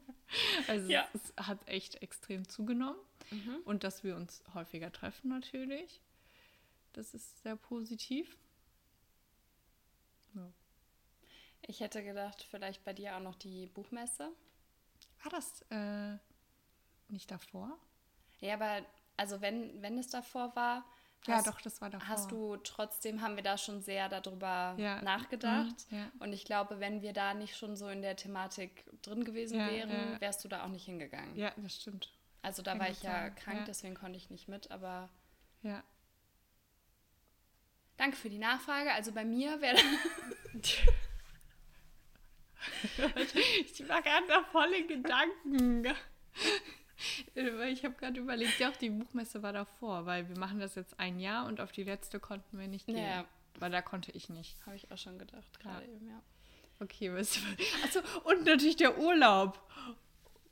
[0.68, 1.08] Also Ja.
[1.14, 3.00] es, es hat echt extrem zugenommen.
[3.66, 6.00] Und dass wir uns häufiger treffen natürlich.
[6.94, 8.38] Das ist sehr positiv.
[10.36, 10.48] Ja.
[11.68, 14.30] Ich hätte gedacht, vielleicht bei dir auch noch die Buchmesse.
[15.24, 16.18] War das äh,
[17.10, 17.78] nicht davor?
[18.42, 18.86] Ja, aber
[19.18, 20.86] also wenn, wenn es davor war,
[21.28, 22.08] Ja, hast, doch, das war davor.
[22.08, 25.02] hast du trotzdem, haben wir da schon sehr darüber Ja.
[25.02, 25.76] nachgedacht.
[25.90, 26.12] Mhm, ja.
[26.20, 29.68] Und ich glaube, wenn wir da nicht schon so in der Thematik drin gewesen Ja,
[29.72, 31.36] wären, wärst du da auch nicht hingegangen.
[31.36, 32.12] Ja, das stimmt.
[32.42, 33.36] Also da Kann war ich ja sein.
[33.36, 35.10] krank, deswegen konnte ich nicht mit, aber
[35.64, 35.84] Ja.
[37.98, 38.92] danke für die Nachfrage.
[38.94, 39.78] Also bei mir wäre
[43.66, 45.88] ich war gerade da voll in Gedanken.
[47.36, 50.76] Weil Ich habe gerade überlegt, ja, auch die Buchmesse war davor, weil wir machen das
[50.76, 52.98] jetzt ein Jahr und auf die letzte konnten wir nicht gehen.
[52.98, 53.26] Ja.
[53.60, 54.56] Weil da konnte ich nicht.
[54.66, 55.92] habe ich auch schon gedacht, gerade Ja.
[55.94, 56.22] eben, ja.
[56.82, 57.40] Okay, was?
[57.86, 59.58] Achso, und natürlich der Urlaub.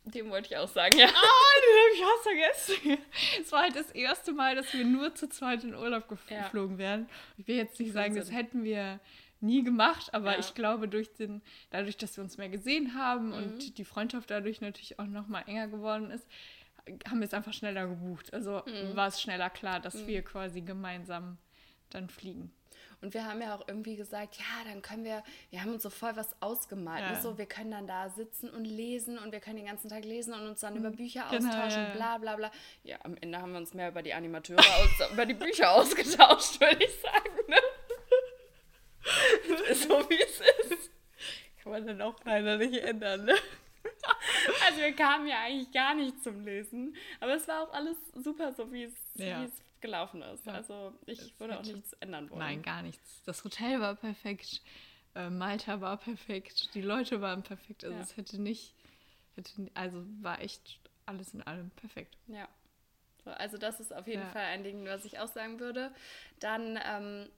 [0.06, 1.08] Dem wollte ich auch sagen, ja.
[1.08, 2.98] Ah, den habe ich fast vergessen.
[3.42, 6.44] Es war halt das erste Mal, dass wir nur zu zweit in Urlaub gef- Ja.
[6.44, 7.10] geflogen wären.
[7.38, 9.00] Ich will jetzt nicht sagen, das hätten wir
[9.44, 10.40] nie gemacht, aber Ja.
[10.40, 13.34] ich glaube, durch den, dadurch, dass wir uns mehr gesehen haben Mhm.
[13.34, 16.26] und die Freundschaft dadurch natürlich auch noch mal enger geworden ist,
[17.08, 18.34] haben wir es einfach schneller gebucht.
[18.34, 18.96] Also Mhm.
[18.96, 21.38] war es schneller klar, dass wir quasi gemeinsam
[21.92, 22.52] dann fliegen.
[23.02, 25.90] Und wir haben ja auch irgendwie gesagt, ja, dann können wir, wir haben uns so
[25.90, 27.02] voll was ausgemalt.
[27.02, 27.12] Ja.
[27.12, 27.22] Ne?
[27.22, 30.34] So, wir können dann da sitzen und lesen und wir können den ganzen Tag lesen
[30.34, 31.94] und uns dann über Bücher Genau, austauschen, ja.
[31.94, 32.52] bla bla bla.
[32.84, 36.60] Ja, am Ende haben wir uns mehr über die Animateure aus, über die Bücher ausgetauscht,
[36.62, 37.36] würde ich sagen.
[37.50, 37.58] Ne?
[39.88, 40.42] So wie es
[40.72, 40.92] ist.
[41.62, 43.26] Kann man dann auch leider nicht ändern.
[43.26, 43.36] Ne?
[44.66, 48.54] Also wir kamen ja eigentlich gar nicht zum Lesen, aber es war auch alles super,
[48.54, 49.42] so wie es, ja.
[49.42, 50.46] wie es gelaufen ist.
[50.46, 50.54] Ja.
[50.54, 52.40] Also ich es würde auch nichts ändern wollen.
[52.40, 53.22] Nein, gar nichts.
[53.26, 54.62] Das Hotel war perfekt,
[55.16, 57.84] äh, Malta war perfekt, die Leute waren perfekt.
[57.84, 58.02] Also ja.
[58.02, 58.74] es hätte nicht,
[59.36, 62.18] hätte, also war echt alles in allem perfekt.
[62.28, 62.48] Ja.
[63.24, 65.94] So, also das ist auf jeden Fall ein Ding, was ich auch sagen würde.
[66.40, 67.30] Dann ähm,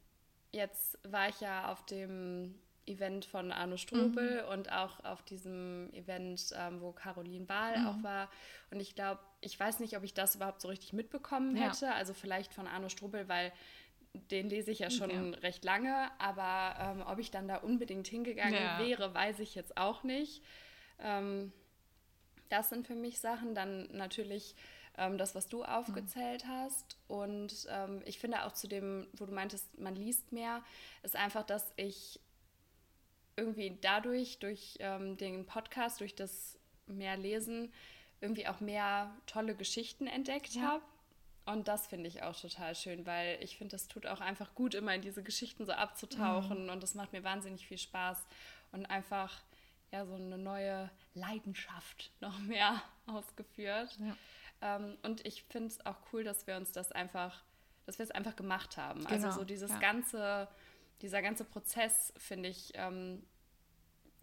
[0.55, 2.55] jetzt war ich ja auf dem
[2.87, 4.49] Event von Arno Strobel mhm.
[4.49, 7.87] und auch auf diesem Event, ähm, wo Caroline Wahl mhm.
[7.87, 8.29] auch war.
[8.71, 11.85] Und ich glaube, ich weiß nicht, ob ich das überhaupt so richtig mitbekommen hätte.
[11.85, 11.93] Ja.
[11.93, 13.51] Also vielleicht von Arno Strobel, weil
[14.31, 15.39] den lese ich ja schon ja.
[15.39, 16.09] recht lange.
[16.19, 18.79] Aber ähm, ob ich dann da unbedingt hingegangen ja.
[18.79, 20.43] wäre, weiß ich jetzt auch nicht.
[20.99, 21.51] Ähm,
[22.49, 23.55] das sind für mich Sachen.
[23.55, 24.55] Dann natürlich
[24.97, 26.49] ähm, das, was du aufgezählt mhm.
[26.49, 26.97] hast.
[27.07, 30.63] Und ähm, ich finde auch zu dem, wo du meintest, man liest mehr,
[31.03, 32.19] ist einfach, dass ich
[33.35, 37.73] irgendwie dadurch, durch ähm, den Podcast, durch das mehr Lesen,
[38.21, 40.61] irgendwie auch mehr tolle Geschichten entdeckt ja.
[40.61, 40.83] habe.
[41.45, 44.73] Und das finde ich auch total schön, weil ich finde, das tut auch einfach gut,
[44.73, 46.63] immer in diese Geschichten so abzutauchen.
[46.63, 46.69] Mhm.
[46.69, 48.25] Und das macht mir wahnsinnig viel Spaß.
[48.71, 49.43] Und einfach
[49.91, 53.97] ja, so eine neue Leidenschaft noch mehr ausgeführt.
[53.99, 54.17] Ja.
[54.65, 57.43] Ähm, und ich finde es auch cool, dass wir uns das einfach,
[57.85, 59.05] dass wir es einfach gemacht haben.
[59.05, 59.27] Also genau.
[59.27, 59.77] Also so dieses ja.
[59.77, 60.47] ganze,
[61.01, 63.23] dieser ganze Prozess, finde ich, ähm,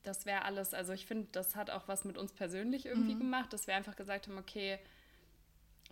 [0.02, 3.20] das wäre alles, also ich finde, das hat auch was mit uns persönlich irgendwie mhm.
[3.20, 4.80] gemacht, dass wir einfach gesagt haben, okay,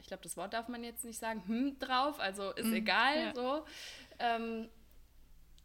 [0.01, 2.75] ich glaube, das Wort darf man jetzt nicht sagen, hm, drauf, also ist mhm.
[2.75, 3.35] egal, ja.
[3.35, 3.65] so.
[4.19, 4.69] Ähm,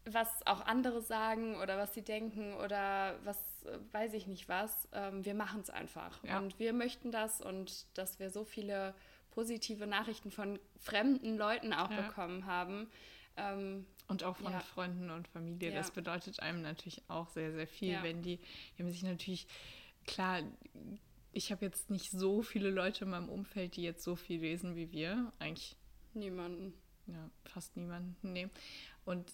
[0.07, 3.39] was auch andere sagen oder was sie denken oder was
[3.91, 4.87] weiß ich nicht was.
[4.91, 6.23] Ähm, wir machen es einfach.
[6.23, 6.39] Ja.
[6.39, 8.93] Und wir möchten das und dass wir so viele
[9.31, 12.01] positive Nachrichten von fremden Leuten auch ja.
[12.01, 12.89] bekommen haben.
[13.37, 14.59] Ähm, und auch von ja.
[14.59, 15.73] Freunden und Familie.
[15.73, 19.47] Das bedeutet einem natürlich auch sehr, sehr viel, wenn die, die haben sich natürlich,
[20.05, 20.41] klar,
[21.33, 24.75] ich habe jetzt nicht so viele Leute in meinem Umfeld, die jetzt so viel lesen
[24.75, 25.33] wie wir.
[25.39, 25.75] Eigentlich
[26.13, 26.73] niemanden.
[27.07, 28.15] Ja, fast niemanden.
[28.21, 28.47] Nee.
[29.03, 29.31] Und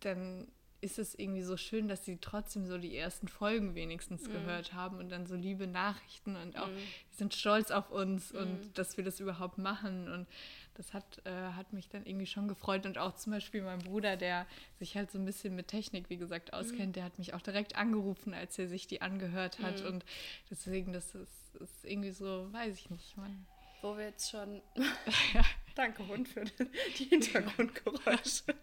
[0.00, 0.48] dann
[0.80, 4.32] ist es irgendwie so schön, dass sie trotzdem so die ersten Folgen wenigstens mhm.
[4.32, 6.76] gehört haben und dann so liebe Nachrichten und auch, mhm.
[7.12, 8.38] die sind stolz auf uns mhm.
[8.38, 10.08] und dass wir das überhaupt machen.
[10.08, 10.28] Und
[10.74, 12.86] das hat, äh, hat mich dann irgendwie schon gefreut.
[12.86, 14.46] Und auch zum Beispiel mein Bruder, der
[14.78, 16.92] sich halt so ein bisschen mit Technik, wie gesagt, auskennt, mhm.
[16.92, 19.80] der hat mich auch direkt angerufen, als er sich die angehört hat.
[19.82, 19.88] Mhm.
[19.88, 20.04] Und
[20.48, 23.46] deswegen, das ist, ist irgendwie so, weiß ich nicht, man.
[23.82, 24.62] Wo wir jetzt schon.
[25.74, 28.54] Danke, Hund, für die Hintergrundgeräusche,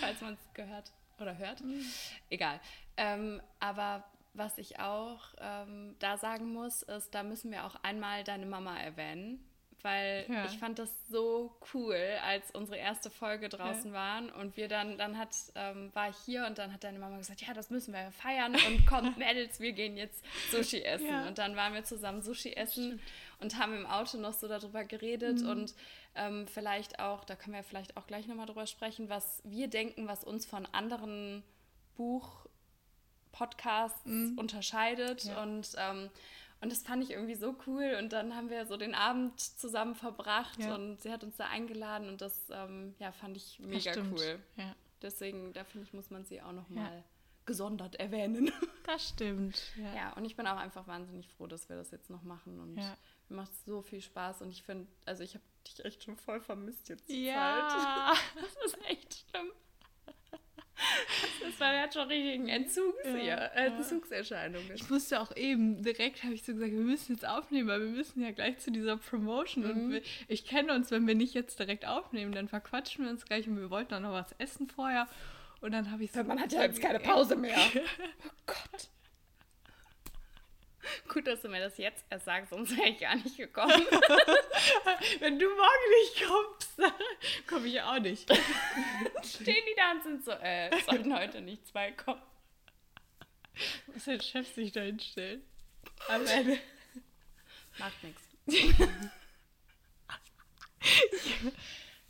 [0.00, 1.60] falls man es gehört oder hört.
[1.62, 1.84] Mhm.
[2.30, 2.60] Egal.
[2.96, 4.04] Ähm, aber
[4.34, 8.78] was ich auch ähm, da sagen muss, ist, da müssen wir auch einmal deine Mama
[8.78, 9.44] erwähnen
[9.82, 10.44] weil ja.
[10.44, 13.96] ich fand das so cool, als unsere erste Folge draußen ja.
[13.96, 17.18] waren und wir dann, dann hat, ähm, war ich hier und dann hat deine Mama
[17.18, 21.08] gesagt, ja, das müssen wir feiern und kommt Mädels, wir gehen jetzt Sushi essen.
[21.08, 21.26] Ja.
[21.26, 23.00] Und dann waren wir zusammen Sushi essen
[23.42, 25.48] und haben im Auto noch so darüber geredet mhm.
[25.48, 25.74] und
[26.14, 30.08] ähm, vielleicht auch, da können wir vielleicht auch gleich nochmal drüber sprechen, was wir denken,
[30.08, 31.42] was uns von anderen
[31.96, 32.46] Buch
[33.32, 34.38] Podcasts mhm.
[34.38, 36.10] unterscheidet und ähm,
[36.62, 37.96] und das fand ich irgendwie so cool.
[37.98, 40.76] Und dann haben wir so den Abend zusammen verbracht ja.
[40.76, 44.38] und sie hat uns da eingeladen und das ähm, ja, fand ich mega cool.
[44.56, 44.76] Ja.
[45.02, 47.04] Deswegen, da finde ich, muss man sie auch nochmal ja.
[47.46, 48.52] gesondert erwähnen.
[48.84, 49.62] Das stimmt.
[49.76, 49.94] Ja.
[49.94, 52.58] ja, und ich bin auch einfach wahnsinnig froh, dass wir das jetzt noch machen.
[52.58, 52.96] Und ja.
[53.32, 54.42] Mir macht so viel Spaß.
[54.42, 57.08] Und ich finde, also ich habe dich echt schon voll vermisst jetzt.
[57.08, 58.22] Ja, Zeit.
[58.42, 59.50] das ist echt schlimm.
[61.44, 64.72] Das war ja schon richtig ein Entzug ja, Entzugserscheinungen.
[64.74, 67.90] Ich musste auch eben, direkt habe ich so gesagt, wir müssen jetzt aufnehmen, weil wir
[67.90, 69.64] müssen ja gleich zu dieser Promotion.
[69.64, 69.70] Mhm.
[69.70, 73.24] Und wir, ich kenne uns, wenn wir nicht jetzt direkt aufnehmen, dann verquatschen wir uns
[73.24, 75.06] gleich und wir wollten auch noch was essen vorher.
[75.60, 76.24] Und dann habe ich so.
[76.24, 77.56] Man hat ja jetzt keine Pause mehr.
[78.26, 78.88] oh Gott.
[81.22, 83.70] Gut, dass du mir das jetzt erst sagst, sonst wäre ich gar nicht gekommen.
[85.20, 86.96] Wenn du morgen nicht kommst,
[87.46, 88.28] komme ich auch nicht.
[89.22, 92.20] Stehen die da und sind so, äh, sollten heute nicht zwei kommen.
[93.86, 95.44] Muss der Chef sich da hinstellen?
[96.08, 96.58] Alleine.
[97.78, 98.22] Macht nichts.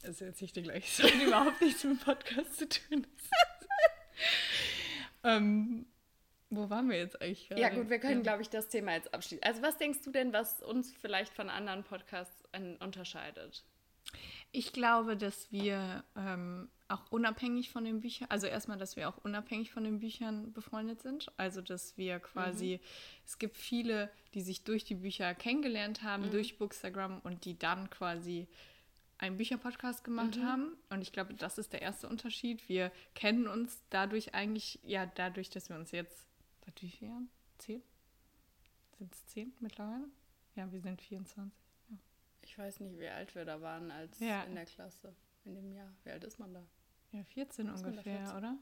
[0.01, 0.96] Das erzähle ich dir gleich.
[0.96, 3.07] Das hat überhaupt nichts mit dem Podcast zu tun.
[5.25, 5.91] ähm,
[6.55, 7.61] wo waren wir jetzt eigentlich gerade?
[7.61, 8.23] Ja gut, wir können, ja.
[8.23, 9.43] glaube ich, das Thema jetzt abschließen.
[9.43, 12.45] Also was denkst du denn, was uns vielleicht von anderen Podcasts
[12.81, 13.65] unterscheidet?
[14.51, 19.17] Ich glaube, dass wir ähm, auch unabhängig von den Büchern, also erstmal, dass wir auch
[19.25, 21.33] unabhängig von den Büchern befreundet sind.
[21.38, 22.87] Also, dass wir quasi, mhm.
[23.25, 26.33] es gibt viele, die sich durch die Bücher kennengelernt haben, mhm.
[26.33, 28.47] durch Bookstagram und die dann quasi
[29.17, 30.45] einen Bücherpodcast gemacht mhm.
[30.45, 30.77] haben.
[30.91, 32.69] Und ich glaube, das ist der erste Unterschied.
[32.69, 36.32] Wir kennen uns dadurch eigentlich, ja, dadurch, dass wir uns jetzt
[36.64, 37.31] Seit wie vielen Jahren?
[37.59, 37.83] Zehn?
[38.98, 40.09] Sind es zehn mittlerweile?
[40.55, 41.53] Ja, wir sind 24.
[41.88, 41.96] Ja.
[42.42, 44.42] Ich weiß nicht, wie alt wir da waren als Ja.
[44.44, 45.14] in der Klasse.
[45.44, 45.92] In dem Jahr.
[46.05, 46.64] Wie alt ist man da?
[47.11, 48.37] Ja, 14 Ist ungefähr, 14?
[48.37, 48.59] oder?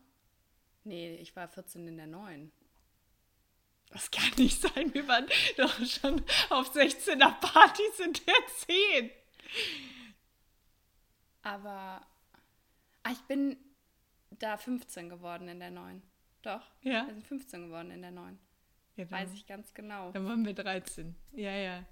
[0.85, 2.51] Nee, ich war 14 in der 9.
[3.91, 4.95] Das kann nicht sein.
[4.95, 9.11] Wir waren doch schon auf 16er Partys in der 10.
[11.43, 12.07] Aber
[13.03, 13.57] ah, ich bin
[14.31, 16.03] da 15 geworden in der 9.
[16.43, 16.63] Doch.
[16.83, 17.07] Ja.
[17.07, 18.39] Wir sind 15 geworden in der 9.
[18.97, 20.11] ja dann, Weiß ich ganz genau.
[20.13, 21.15] Dann waren wir 13.
[21.33, 21.85] Ja, ja.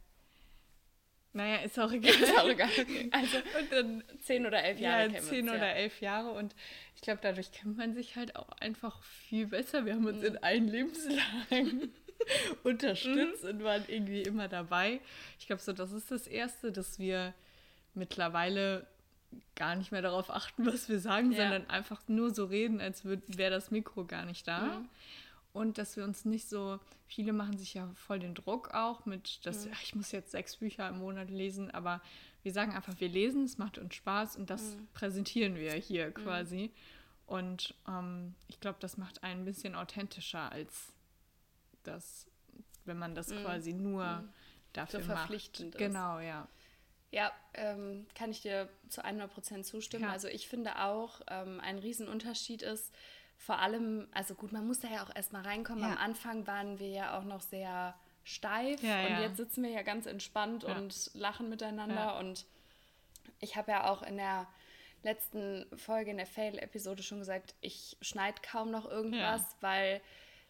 [1.33, 2.11] Naja, ist auch egal.
[2.11, 2.71] Ist auch egal.
[3.11, 5.75] Also Und dann 10 oder 11 Jahre ja, kennen wir zehn uns, oder ja.
[5.75, 6.55] elf Jahre und
[6.97, 9.85] ich glaube, dadurch kennt man sich halt auch einfach viel besser.
[9.85, 11.93] Wir haben uns in allen Lebenslagen
[12.65, 15.01] unterstützt und waren irgendwie immer dabei.
[15.39, 17.35] Ich glaube, so das ist das Erste, dass wir
[17.95, 18.87] mittlerweile
[19.57, 21.39] gar nicht mehr darauf achten, was wir sagen, Ja.
[21.43, 24.81] sondern einfach nur so reden, als wäre das Mikro gar nicht da.
[25.53, 29.45] Und dass wir uns nicht so, viele machen sich ja voll den Druck auch mit,
[29.47, 32.01] dass ja, ich muss jetzt sechs Bücher im Monat lesen, aber
[32.43, 36.71] wir sagen einfach, wir lesen, es macht uns Spaß und das präsentieren wir hier quasi.
[37.27, 40.93] Und ähm, ich glaube, das macht einen ein bisschen authentischer als
[41.83, 42.27] das,
[42.85, 44.25] wenn man das quasi nur
[44.73, 45.07] dafür macht.
[45.19, 45.79] verpflichtend ist.
[45.79, 46.47] Genau, ja.
[47.11, 50.05] Ja, ähm, kann ich dir zu 100% zustimmen.
[50.05, 50.13] Ja.
[50.13, 52.93] Also ich finde auch, ähm, ein Riesenunterschied ist
[53.39, 55.83] vor allem, also gut, man muss da ja auch erstmal reinkommen.
[55.83, 55.93] Ja.
[55.93, 57.95] Am Anfang waren wir ja auch noch sehr
[58.25, 62.45] steif Ja, und jetzt sitzen wir ja ganz entspannt und lachen miteinander und
[63.41, 64.47] ich habe ja auch in der
[65.03, 70.03] letzten Folge, in der Fail-Episode schon gesagt, ich schneide kaum noch irgendwas, weil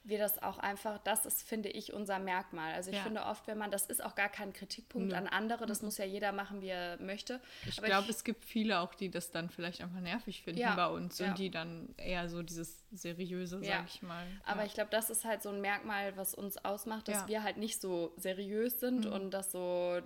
[0.04, 2.72] wir das auch einfach, das ist, finde ich, unser Merkmal.
[2.72, 3.02] Also ich Ja.
[3.02, 5.14] finde oft, wenn man, das ist auch gar kein Kritikpunkt Nö.
[5.16, 7.40] an andere, das muss ja jeder machen, wie er möchte.
[7.66, 10.74] Ich Aber glaube, es gibt viele auch, die das dann vielleicht einfach nervig finden Ja,
[10.76, 11.28] bei uns ja.
[11.28, 13.78] und die dann eher so dieses seriöse, Ja.
[13.78, 14.26] sag ich mal.
[14.44, 14.66] Aber ja.
[14.66, 17.22] ich glaube, das ist halt so ein Merkmal, was uns ausmacht, dass Ja.
[17.24, 17.28] Mhm.
[17.28, 20.00] wir halt nicht so seriös sind und das so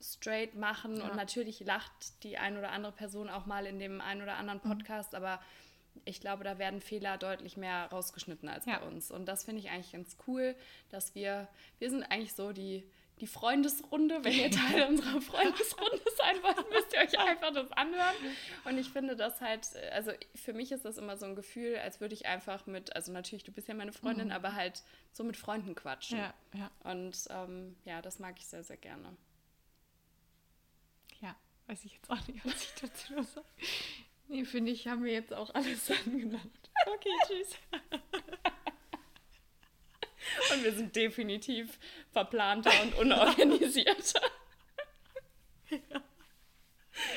[0.00, 0.96] straight machen.
[0.98, 1.04] Ja.
[1.08, 4.60] Und natürlich lacht die ein oder andere Person auch mal in dem einen oder anderen
[4.62, 4.68] Mhm.
[4.68, 5.40] Podcast, aber
[6.04, 8.78] ich glaube, da werden Fehler deutlich mehr rausgeschnitten als Ja.
[8.78, 9.10] bei uns.
[9.10, 10.54] Und das finde ich eigentlich ganz cool,
[10.90, 12.84] dass wir, wir sind eigentlich so die,
[13.20, 14.22] die Freundesrunde.
[14.24, 18.14] Wenn ihr Teil unserer Freundesrunde sein wollt, müsst ihr euch einfach das anhören.
[18.64, 22.00] Und ich finde das halt, also für mich ist das immer so ein Gefühl, als
[22.00, 24.82] würde ich einfach mit, also natürlich, du bist ja meine Freundin, aber halt
[25.12, 26.18] so mit Freunden quatschen.
[26.18, 26.24] Mhm.
[26.24, 26.34] ja,
[26.84, 29.16] ja, Und ähm, ja, das mag ich sehr, sehr gerne.
[31.20, 31.34] ja.
[31.68, 33.46] Weiß ich jetzt auch nicht, was ich dazu noch sage.
[34.28, 36.70] Nee, finde ich, haben wir jetzt auch alles angenannt.
[36.86, 37.56] Okay, tschüss.
[40.52, 41.78] Und wir sind definitiv
[42.12, 44.20] verplanter und unorganisierter.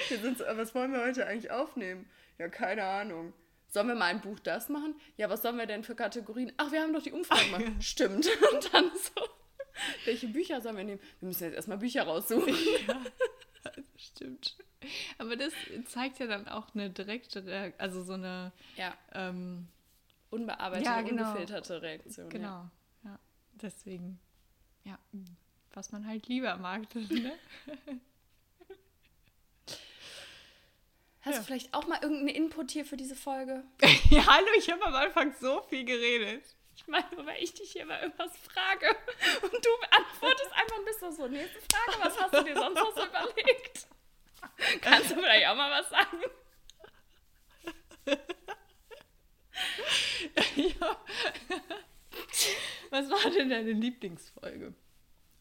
[0.10, 2.10] Wir sind so, was wollen wir heute eigentlich aufnehmen?
[2.38, 3.34] Ja, keine Ahnung.
[3.68, 4.96] Sollen wir mal ein Buch das machen?
[5.18, 6.52] Ja, was sollen wir denn für Kategorien?
[6.58, 7.64] Ach, wir haben doch die Umfrage gemacht.
[7.84, 8.28] Stimmt.
[8.52, 9.22] Und dann so,
[10.06, 11.02] welche Bücher sollen wir nehmen?
[11.20, 12.56] Wir müssen jetzt erstmal Bücher raussuchen.
[12.88, 12.98] Das
[13.98, 14.56] stimmt.
[15.18, 15.54] Aber das
[15.88, 19.68] zeigt ja dann auch eine direkte, Reak- also so eine, Ja, ähm,
[20.30, 21.28] unbearbeitete, Ja, genau.
[21.30, 22.26] ungefilterte Reaktion.
[22.28, 22.32] Ja.
[22.32, 22.70] genau,
[23.04, 23.20] ja.
[23.54, 24.20] Deswegen,
[24.84, 24.98] ja,
[25.74, 26.84] was man halt lieber mag.
[26.96, 27.34] Ne?
[31.22, 31.40] Hast Ja.
[31.42, 33.64] du vielleicht auch mal irgendeinen Input hier für diese Folge?
[34.10, 36.44] ja, hallo, ich habe am Anfang so viel geredet.
[36.80, 38.96] Ich meine, weil ich dich hier mal irgendwas frage
[39.42, 42.80] und du beantwortest einfach und bist doch so, nächste Frage, was hast du dir sonst
[42.80, 43.88] noch so überlegt?
[44.82, 46.24] Kannst du vielleicht auch mal was sagen?
[50.56, 50.98] ja.
[52.92, 54.74] Was war denn deine Lieblingsfolge?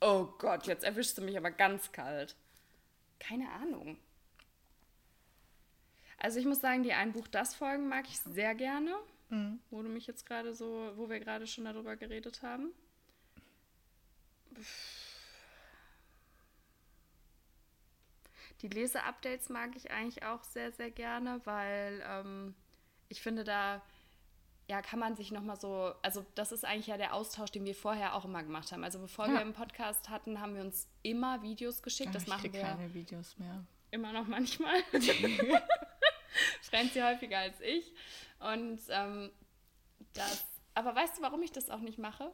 [0.00, 2.34] Oh Gott, jetzt erwischst du mich aber ganz kalt.
[3.20, 3.96] Keine Ahnung.
[6.18, 8.96] Also ich muss sagen, die Ein Buch das Folgen mag ich sehr gerne,
[9.70, 12.72] wo du mich jetzt gerade so, wo wir gerade schon darüber geredet haben.
[18.62, 22.54] Die Leseupdates mag ich eigentlich auch sehr, sehr gerne, weil ähm,
[23.08, 23.80] ich finde, da
[24.68, 27.74] ja, kann man sich nochmal so, also das ist eigentlich ja der Austausch, den wir
[27.74, 28.84] vorher auch immer gemacht haben.
[28.84, 29.34] Also bevor Ja.
[29.34, 32.14] wir einen Podcast hatten, haben wir uns immer Videos geschickt.
[32.14, 33.64] das ich machen wir keine Videos mehr.
[33.90, 34.74] immer noch manchmal.
[36.62, 37.92] Franzi häufiger als ich.
[38.38, 39.30] Und ähm,
[40.12, 42.32] das, aber weißt du, warum ich das auch nicht mache?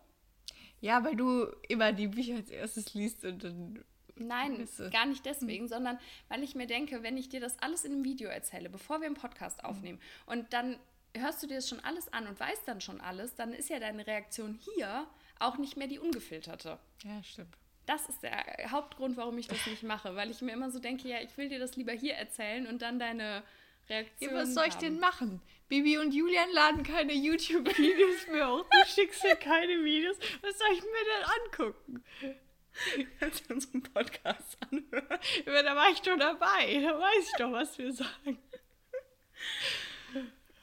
[0.81, 3.85] Ja, weil du immer die Bücher als erstes liest und dann.
[4.17, 7.93] Nein, gar nicht deswegen, sondern weil ich mir denke, wenn ich dir das alles in
[7.93, 10.79] einem Video erzähle, bevor wir einen Podcast aufnehmen, und dann
[11.17, 13.81] hörst du dir das schon alles an und weißt dann schon alles, dann ist ja
[13.81, 15.09] deine Reaktion hier
[15.41, 16.79] auch nicht mehr die ungefilterte.
[17.03, 17.57] Ja, stimmt.
[17.87, 21.09] Das ist der Hauptgrund, warum ich das nicht mache, weil ich mir immer so denke,
[21.09, 23.43] ja, ich will dir das lieber hier erzählen und dann deine
[23.89, 24.81] Reaktionen Ja, was soll ich haben.
[24.81, 25.43] denn machen?
[25.69, 28.65] Bibi und Julian laden keine YouTube-Videos mehr hoch.
[28.71, 30.19] Du schickst mir keine Videos.
[30.43, 32.05] Was soll ich mir denn angucken?
[33.21, 35.19] Kannst du unseren Podcast anhören?
[35.47, 36.81] Ja, da war ich doch dabei.
[36.83, 38.39] Da weiß ich doch, was wir sagen.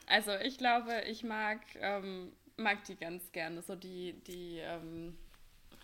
[0.08, 5.18] Also ich glaube, ich mag, ähm, mag die ganz gerne, so die, die, ähm,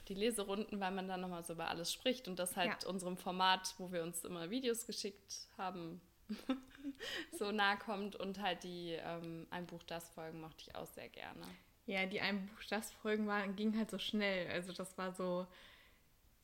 [0.10, 2.89] die Leserunden, weil man dann nochmal so über alles spricht und das halt Ja.
[2.89, 6.02] unserem Format, wo wir uns immer Videos geschickt haben,
[7.38, 11.10] so nahe kommt und halt die ähm, Ein Buch, das Folgen mochte ich auch sehr
[11.10, 11.42] gerne.
[11.86, 14.50] Ja, die Einbuchstagsfolgen waren, gingen halt so schnell.
[14.52, 15.48] Also das war so,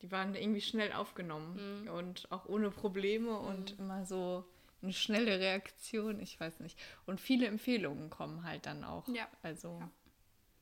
[0.00, 4.44] die waren irgendwie schnell aufgenommen und auch ohne Probleme und immer so
[4.80, 6.78] eine schnelle Reaktion, ich weiß nicht.
[7.06, 9.06] Und viele Empfehlungen kommen halt dann auch.
[9.08, 9.28] Ja.
[9.42, 9.90] Also Ja.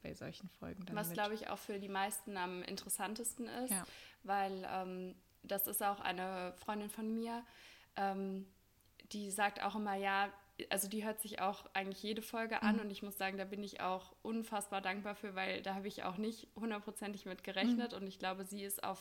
[0.02, 3.84] bei solchen Folgen dann Was, glaube ich, auch für die meisten am interessantesten ist, Ja.
[4.24, 7.44] weil ähm, das ist auch eine Freundin von mir,
[7.96, 8.46] ähm,
[9.12, 10.28] die sagt auch immer, ja,
[10.70, 12.68] also die hört sich auch eigentlich jede Folge Mhm.
[12.68, 15.88] an und ich muss sagen, da bin ich auch unfassbar dankbar für, weil da habe
[15.88, 17.98] ich auch nicht hundertprozentig mit gerechnet Mhm.
[17.98, 18.98] und ich glaube, sie ist auf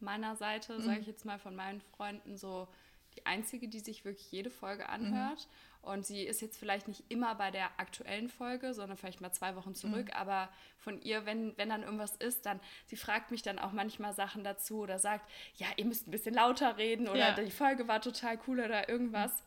[0.00, 2.68] meiner Seite, sage ich jetzt mal von meinen Freunden, so
[3.14, 5.48] die einzige, die sich wirklich jede Folge anhört.
[5.80, 9.54] Und sie ist jetzt vielleicht nicht immer bei der aktuellen Folge, sondern vielleicht mal zwei
[9.56, 10.10] Wochen zurück.
[10.14, 14.12] Aber von ihr, wenn, wenn dann irgendwas ist, dann, sie fragt mich dann auch manchmal
[14.12, 17.34] Sachen dazu oder sagt, ja, ihr müsst ein bisschen lauter reden oder Ja.
[17.42, 19.44] die Folge war total cool oder irgendwas.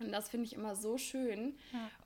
[0.00, 1.56] Und das finde ich immer so schön.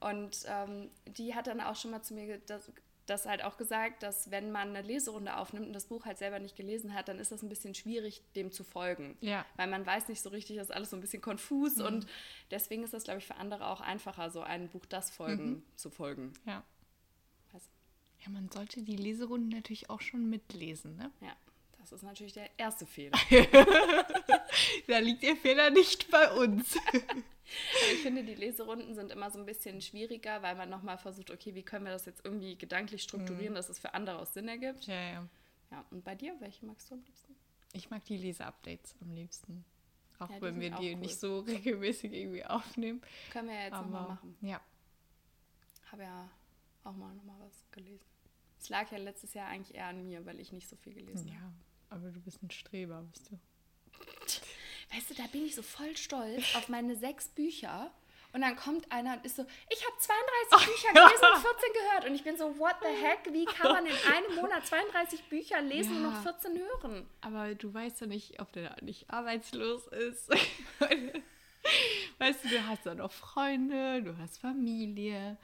[0.00, 2.70] Und ähm, die hat dann auch schon mal zu mir das,
[3.06, 6.38] das halt auch gesagt, dass wenn man eine Leserunde aufnimmt und das Buch halt selber
[6.38, 9.16] nicht gelesen hat, dann ist das ein bisschen schwierig, dem zu folgen.
[9.20, 9.44] Ja.
[9.56, 12.06] Weil man weiß nicht so richtig, das ist alles so ein bisschen konfus und
[12.50, 15.90] deswegen ist das, glaube ich, für andere auch einfacher, so ein Buch das Folgen zu
[15.90, 16.32] folgen.
[16.46, 16.64] Ja.
[17.52, 17.68] Was?
[18.24, 21.10] Ja, man sollte die Leserunden natürlich auch schon mitlesen, ne?
[21.20, 21.36] Ja,
[21.90, 23.18] das ist natürlich der erste Fehler.
[24.86, 26.76] Da liegt der Fehler nicht bei uns.
[27.92, 31.54] Ich finde, die Leserunden sind immer so ein bisschen schwieriger, weil man nochmal versucht, okay,
[31.54, 34.86] wie können wir das jetzt irgendwie gedanklich strukturieren, dass es für andere auch Sinn ergibt.
[34.86, 35.28] ja, ja.
[35.70, 37.36] Ja, und bei dir, welche magst du am liebsten?
[37.74, 39.62] Ich mag die Leseupdates am liebsten.
[40.18, 41.00] Auch Ja, wenn wir die cool.
[41.00, 43.02] nicht so regelmäßig irgendwie aufnehmen.
[43.30, 44.36] Können wir ja jetzt nochmal machen.
[44.40, 44.60] ja.
[45.92, 46.30] Habe ja
[46.84, 48.04] auch mal nochmal was gelesen.
[48.58, 51.38] Es lag ja letztes Jahr eigentlich eher an mir, weil ich nicht so viel gelesen
[51.42, 51.52] habe.
[51.90, 53.38] Aber du bist ein Streber, bist du.
[54.94, 57.92] Weißt du, da bin ich so voll stolz auf meine sechs Bücher.
[58.32, 62.04] Und dann kommt einer und ist so, ich habe 32 Bücher gelesen und 14 gehört.
[62.06, 63.32] Und ich bin so, what the heck?
[63.32, 66.10] Wie kann man in einem Monat 32 Bücher lesen und Ja.
[66.10, 67.08] noch 14 hören?
[67.20, 70.28] Aber du weißt ja nicht, ob der nicht arbeitslos ist.
[72.18, 75.36] weißt du, du hast ja noch Freunde, du hast Familie.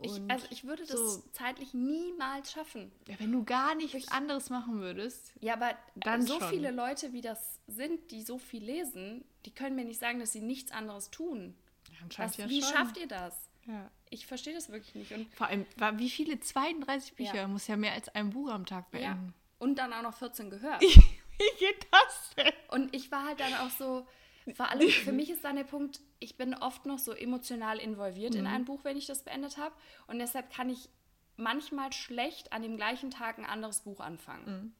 [0.00, 2.92] Ich, also ich würde das so, zeitlich niemals schaffen.
[3.08, 5.32] ja, wenn du gar nichts anderes machen würdest.
[5.40, 6.50] Ja, aber Dann so schon.
[6.50, 10.32] viele Leute, wie das sind, die so viel lesen, die können mir nicht sagen, dass
[10.32, 11.54] sie nichts anderes tun.
[11.90, 12.72] Ja, anscheinend Was, ja wie schon.
[12.72, 13.48] schafft ihr das?
[13.66, 13.90] Ja.
[14.10, 15.12] Ich verstehe das wirklich nicht.
[15.12, 16.38] Und, Vor allem, wie viele?
[16.38, 17.34] 32 Bücher?
[17.34, 17.48] Ja.
[17.48, 18.98] Muss ja mehr als ein Buch am Tag ja.
[18.98, 19.34] beenden.
[19.58, 20.80] und dann auch noch 14 gehört.
[21.38, 22.52] Wie geht das denn?
[22.68, 24.06] Und ich war halt dann auch so,
[24.54, 28.34] vor allem für mich ist dann der Punkt, ich bin oft noch so emotional involviert
[28.34, 28.40] Mhm.
[28.40, 29.74] in ein Buch, wenn ich das beendet habe.
[30.06, 30.88] Und deshalb kann ich
[31.36, 34.44] manchmal schlecht an dem gleichen Tag ein anderes Buch anfangen.
[34.46, 34.72] Mhm.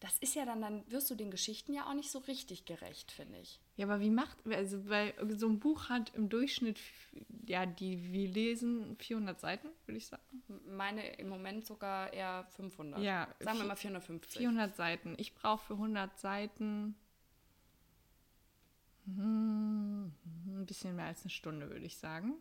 [0.00, 3.10] Das ist ja dann, dann wirst du den Geschichten ja auch nicht so richtig gerecht,
[3.10, 3.58] finde ich.
[3.76, 6.78] Ja, aber wie macht, also, weil so ein Buch hat im Durchschnitt,
[7.46, 10.22] ja, die wir lesen 400 Seiten, würde ich sagen.
[10.68, 13.00] Meine im Moment sogar eher 500.
[13.02, 14.38] Ja, Sagen wir mal 450.
[14.38, 15.14] 400 Seiten.
[15.16, 16.96] Ich brauche für 100 Seiten
[19.06, 22.34] ein bisschen mehr als eine Stunde, würde ich sagen.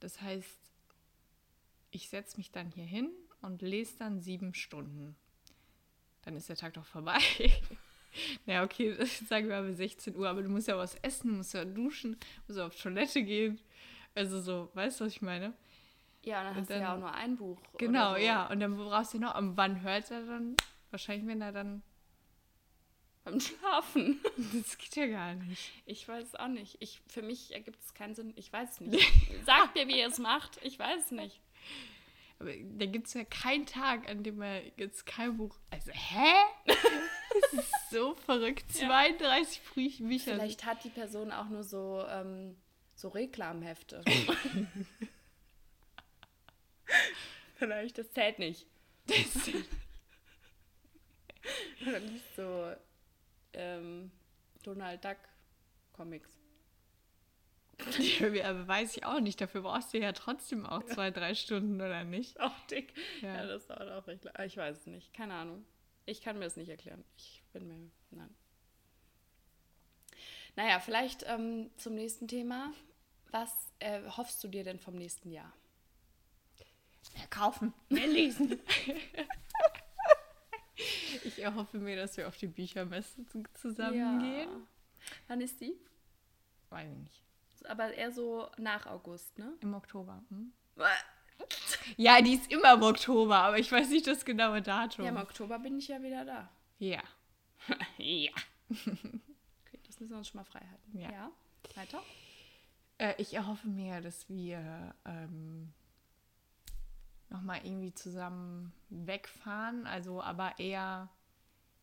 [0.00, 0.58] Das heißt,
[1.90, 3.10] ich setze mich dann hier hin
[3.42, 5.16] und lese dann sieben Stunden.
[6.22, 7.18] Dann ist der Tag doch vorbei.
[8.46, 8.96] ja, okay,
[9.28, 12.58] sagen wir mal 16 Uhr, aber du musst ja was essen, musst ja duschen, musst
[12.58, 13.58] ja auf Toilette gehen.
[14.14, 15.52] Also so, weißt du, was ich meine?
[16.24, 17.58] Ja, und dann Und hast du ja dann- auch nur ein Buch.
[17.78, 18.20] Genau, so.
[18.20, 18.46] ja.
[18.50, 20.56] Und dann brauchst du noch, und wann hört er dann?
[20.90, 21.82] Wahrscheinlich, wenn er dann.
[23.26, 24.20] Beim Schlafen.
[24.52, 25.72] Das geht ja gar nicht.
[25.84, 26.76] Ich weiß es auch nicht.
[26.78, 28.32] Ich, für mich ergibt es keinen Sinn.
[28.36, 29.12] Ich weiß es nicht.
[29.44, 30.60] Sagt mir, wie ihr es macht.
[30.62, 31.40] Ich weiß es nicht.
[32.38, 35.56] Aber da gibt es ja keinen Tag, an dem er jetzt kein Buch.
[35.70, 36.34] Also, hä?
[36.66, 38.72] Das ist so verrückt.
[38.72, 40.04] 32 Bücher.
[40.04, 40.34] Bücher.
[40.34, 42.56] Vielleicht hat die Person auch nur so, ähm,
[42.94, 44.04] so Reklamhefte.
[47.56, 48.66] Vielleicht, das zählt nicht.
[49.06, 49.16] Das,
[51.82, 52.72] Oder liest so
[53.56, 54.10] ähm,
[54.62, 55.18] Donald Duck
[55.92, 56.38] Comics.
[58.44, 59.40] aber weiß ich auch nicht.
[59.40, 62.40] Dafür brauchst du ja trotzdem auch zwei, drei Stunden, oder nicht?
[62.40, 62.94] Auch dick.
[63.20, 63.36] Ja.
[63.36, 64.34] Ja, das dauert auch recht lang.
[64.46, 65.12] Ich weiß es nicht.
[65.12, 65.64] Keine Ahnung.
[66.06, 67.04] Ich kann mir das nicht erklären.
[67.16, 67.90] Ich bin mir.
[68.10, 68.34] Nein.
[70.54, 72.72] Naja, vielleicht ähm, zum nächsten Thema.
[73.30, 75.52] Was äh, hoffst du dir denn vom nächsten Jahr?
[77.14, 78.58] Mehr kaufen, mehr lesen.
[81.24, 83.24] ich erhoffe mir, dass wir auf die Büchermesse
[83.54, 84.48] zusammen gehen.
[85.28, 85.74] Wann ist die?
[86.70, 87.22] Weiß ich nicht.
[87.68, 89.52] Aber eher so nach August, ne?
[89.60, 90.22] Im Oktober.
[90.28, 90.52] Hm?
[91.96, 95.04] Ja, die ist immer im Oktober, aber ich weiß nicht das genaue Datum.
[95.04, 96.48] Ja, im Oktober bin ich ja wieder da.
[96.78, 97.02] Ja.
[97.98, 98.32] ja.
[98.70, 100.98] Okay, das müssen wir uns schon mal frei halten.
[100.98, 101.12] Ja.
[101.12, 101.30] ja.
[101.74, 102.02] Weiter?
[102.98, 105.72] Äh, ich erhoffe mir, dass wir ähm,
[107.30, 111.08] nochmal irgendwie zusammen wegfahren, also aber eher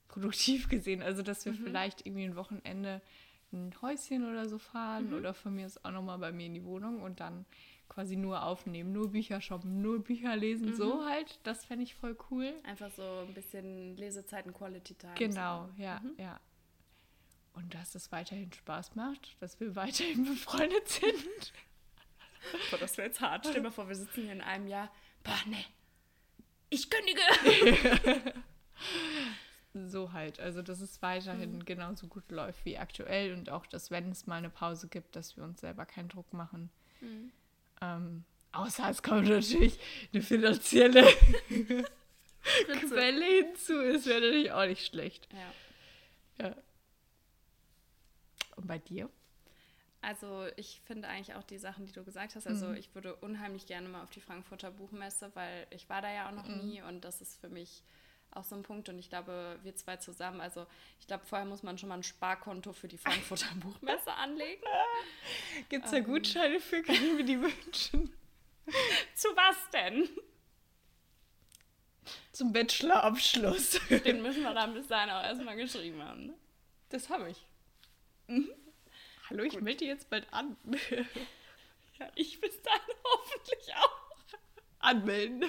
[0.08, 1.02] produktiv gesehen.
[1.02, 1.64] Also, dass wir Mhm.
[1.64, 3.02] vielleicht irgendwie ein Wochenende
[3.52, 5.14] ein Häuschen oder so fahren Mhm.
[5.18, 7.46] oder von mir ist auch nochmal bei mir in die Wohnung und dann
[7.88, 10.74] quasi nur aufnehmen, nur Bücher shoppen, nur Bücher lesen, Mhm.
[10.76, 11.40] so halt.
[11.44, 12.52] Das fände ich voll cool.
[12.64, 15.14] Einfach so ein bisschen Lesezeiten, Quality Time.
[15.16, 15.84] Genau, so.
[15.84, 16.14] ja, Mhm.
[16.18, 16.40] ja.
[17.54, 21.54] Und dass es weiterhin Spaß macht, dass wir weiterhin befreundet sind.
[22.72, 23.46] Boah, das wäre jetzt hart.
[23.46, 24.90] Stell dir mal vor, wir sitzen hier in einem Jahr.
[25.24, 25.64] Boah, ne.
[26.70, 27.22] Ich kündige.
[29.90, 30.40] So halt.
[30.40, 31.66] Also, dass es weiterhin Mhm.
[31.66, 35.36] genauso gut läuft wie aktuell und auch, dass, wenn es mal eine Pause gibt, dass
[35.36, 36.70] wir uns selber keinen Druck machen.
[37.02, 37.32] Mhm.
[37.82, 39.80] Ähm, außer es kommt natürlich
[40.14, 41.04] eine finanzielle
[42.44, 43.74] Quelle hinzu.
[43.82, 45.28] Es wäre natürlich auch nicht schlecht.
[46.40, 46.46] Ja.
[46.46, 46.56] Ja.
[48.58, 49.10] Und bei dir?
[50.04, 52.46] Also ich finde eigentlich auch die Sachen, die du gesagt hast.
[52.46, 52.76] Also Mhm.
[52.76, 56.34] ich würde unheimlich gerne mal auf die Frankfurter Buchmesse, weil ich war da ja auch
[56.34, 56.58] noch Mhm.
[56.58, 57.82] nie und das ist für mich
[58.32, 60.66] auch so ein Punkt und ich glaube, wir zwei zusammen, also
[61.00, 64.64] ich glaube, vorher muss man schon mal ein Sparkonto für die Frankfurter Buchmesse anlegen.
[65.70, 66.04] Gibt es da Ähm.
[66.06, 66.82] Gutscheine für?
[66.84, 68.12] Kann ich mir die wünschen?
[69.16, 70.10] Zu was denn?
[72.34, 73.80] Zum Bachelorabschluss.
[74.04, 76.26] Den müssen wir dann bis dahin auch erstmal geschrieben haben.
[76.28, 76.34] Ne?
[76.90, 77.46] Das habe ich.
[79.34, 80.56] Hallo, ich melde jetzt bald an.
[82.00, 84.00] Ja, ich bis dahin hoffentlich auch.
[84.80, 85.46] Anmelden.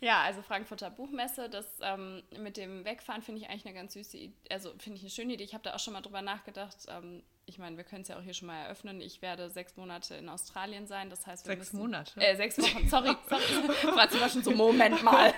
[0.00, 4.16] Ja, also Frankfurter Buchmesse, das ähm, mit dem Wegfahren finde ich eigentlich eine ganz süße
[4.16, 5.42] Idee, also finde ich eine schöne Idee.
[5.42, 6.76] Ich habe da auch schon mal drüber nachgedacht.
[6.86, 9.00] Ähm, ich meine, wir können es ja auch hier schon mal eröffnen.
[9.00, 12.20] Ich werde sechs Monate in Australien sein, das heißt, wir Sechs müssen, Monate?
[12.20, 13.42] Äh, sechs Wochen, sorry, sorry.
[13.92, 15.34] Franzi war schon so, Moment mal.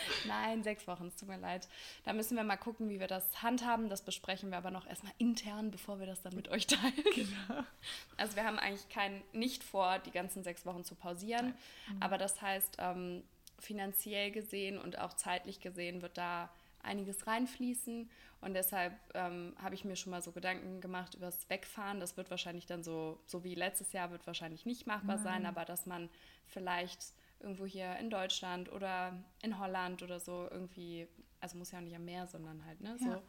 [0.26, 1.68] Nein, sechs Wochen, es tut mir leid.
[2.04, 3.88] Da müssen wir mal gucken, wie wir das handhaben.
[3.88, 6.94] Das besprechen wir aber noch erstmal intern, bevor wir das dann mit euch teilen.
[7.14, 7.62] Genau.
[8.16, 11.54] Also wir haben eigentlich kein, nicht vor, die ganzen sechs Wochen zu pausieren.
[11.98, 13.24] Aber das heißt, ähm,
[13.58, 16.50] finanziell gesehen und auch zeitlich gesehen wird da
[16.82, 18.10] einiges reinfließen.
[18.40, 22.00] Und deshalb ähm, habe ich mir schon mal so Gedanken gemacht über das Wegfahren.
[22.00, 25.64] Das wird wahrscheinlich dann so, so wie letztes Jahr, wird wahrscheinlich nicht machbar sein, aber
[25.64, 26.08] dass man
[26.48, 31.08] vielleicht irgendwo hier in Deutschland oder in Holland oder so irgendwie,
[31.40, 32.96] also muss ja auch nicht am Meer, sondern halt, ne?
[33.00, 33.12] Ja.
[33.12, 33.22] So,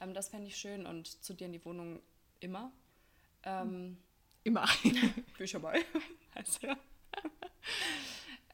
[0.00, 2.00] ähm, das fände ich schön und zu dir in die Wohnung
[2.40, 2.72] immer.
[3.44, 3.98] Ähm,
[4.44, 4.66] Immer.
[5.36, 5.84] Bücher bei.
[6.34, 6.76] heißt ja.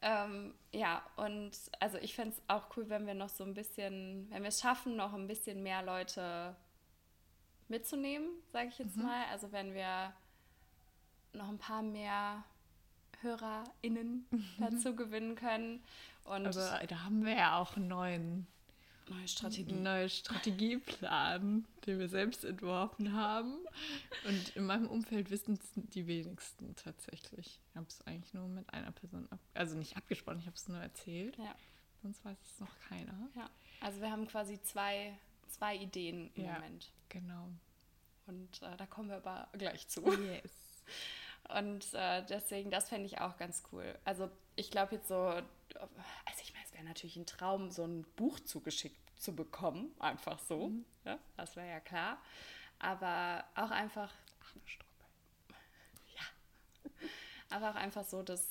[0.03, 4.29] ähm, ja, und also ich fände es auch cool, wenn wir noch so ein bisschen,
[4.31, 6.57] wenn wir es schaffen, noch ein bisschen mehr Leute
[7.69, 9.25] mitzunehmen, sage ich jetzt mal.
[9.31, 10.13] Also wenn wir
[11.33, 12.43] noch ein paar mehr
[13.25, 14.27] HörerInnen
[14.59, 15.83] dazu gewinnen können.
[16.25, 18.47] Und Aber da haben wir ja auch einen neuen,
[19.09, 19.73] neue Strategie.
[19.73, 23.55] neuen Strategieplan, den wir selbst entworfen haben.
[24.27, 27.61] Und in meinem Umfeld wissen es die wenigsten tatsächlich.
[27.71, 30.69] Ich habe es eigentlich nur mit einer Person, ab also nicht abgesprochen, ich habe es
[30.69, 31.37] nur erzählt.
[31.39, 31.55] Ja,
[32.03, 33.29] Sonst weiß es noch keiner.
[33.35, 33.49] ja.
[33.81, 35.13] Also wir haben quasi zwei,
[35.49, 36.55] zwei Ideen im Ja.
[36.55, 36.91] Moment.
[37.11, 37.49] Genau.
[38.27, 40.01] Und äh, da kommen wir aber gleich zu.
[40.23, 40.53] Yes.
[41.49, 43.99] Und äh, deswegen, das fände ich auch ganz cool.
[44.05, 45.45] Also ich glaube jetzt so, also
[46.43, 50.71] ich meine, es wäre natürlich ein Traum, so ein Buch zugeschickt zu bekommen, einfach so.
[51.05, 52.19] Ja, das wäre ja klar.
[52.79, 54.91] Aber auch einfach, Ach, eine Struppe.
[57.51, 58.49] aber auch einfach so, dass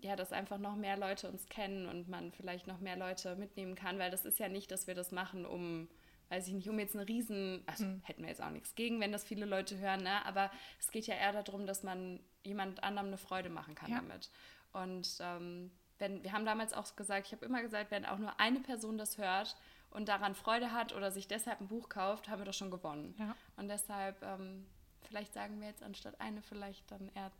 [0.00, 3.74] ja, dass einfach noch mehr Leute uns kennen und man vielleicht noch mehr Leute mitnehmen
[3.74, 5.88] kann, weil das ist ja nicht, dass wir das machen, um,
[6.30, 9.12] weiß ich nicht, um jetzt eine riesen, also hätten wir jetzt auch nichts gegen, wenn
[9.12, 10.24] das viele Leute hören, ne?
[10.26, 13.96] aber es geht ja eher darum, dass man jemand anderem eine Freude machen kann Ja.
[13.96, 14.30] damit.
[14.72, 18.38] Und ähm, wenn, wir haben damals auch gesagt, ich habe immer gesagt, wenn auch nur
[18.38, 19.56] eine Person das hört
[19.90, 23.14] und daran Freude hat oder sich deshalb ein Buch kauft, haben wir doch schon gewonnen.
[23.18, 23.34] Ja.
[23.56, 24.66] Und deshalb, ähm,
[25.02, 27.32] vielleicht sagen wir jetzt anstatt eine, vielleicht dann eher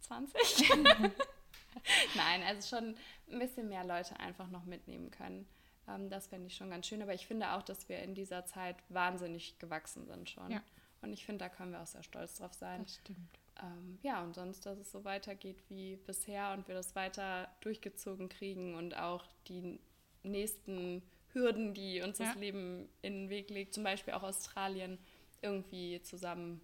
[0.00, 0.70] 20.
[2.14, 2.94] Nein, also schon
[3.30, 5.48] ein bisschen mehr Leute einfach noch mitnehmen können.
[5.88, 7.02] Ähm, das fände ich schon ganz schön.
[7.02, 10.50] Aber ich finde auch, dass wir in dieser Zeit wahnsinnig gewachsen sind schon.
[10.50, 10.62] Ja.
[11.00, 12.82] Und ich finde, da können wir auch sehr stolz drauf sein.
[12.84, 13.38] Das stimmt.
[13.62, 18.28] Ähm, ja, und sonst, dass es so weitergeht wie bisher und wir das weiter durchgezogen
[18.28, 19.80] kriegen und auch die
[20.22, 22.26] nächsten Hürden, die uns Ja.
[22.26, 24.98] das Leben in den Weg legt, zum Beispiel auch Australien,
[25.40, 26.60] irgendwie zusammen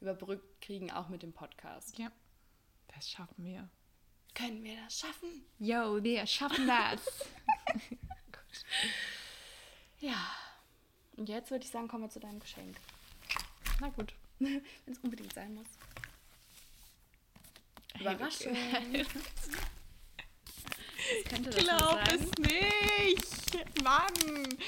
[0.00, 1.98] überbrückt kriegen, auch mit dem Podcast.
[1.98, 2.10] Ja,
[2.94, 3.68] das schaffen wir.
[4.34, 5.46] Können wir das schaffen?
[5.58, 7.00] Yo, wir schaffen das.
[10.00, 10.30] Ja.
[11.16, 12.76] Und jetzt würde ich sagen, kommen wir zu deinem Geschenk.
[13.80, 14.12] Na gut.
[14.38, 15.66] Wenn es unbedingt sein muss.
[18.00, 18.56] Überraschung.
[21.06, 23.82] Ich glaube es nicht.
[23.82, 24.58] Mann,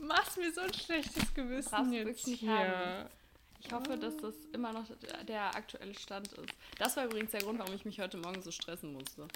[0.00, 2.50] machst mir so ein schlechtes Gewissen jetzt hier.
[2.50, 3.08] haben.
[3.60, 4.84] Ich hoffe, dass das immer noch
[5.26, 6.54] der aktuelle Stand ist.
[6.78, 9.26] Das war übrigens der Grund, warum ich mich heute Morgen so stressen musste.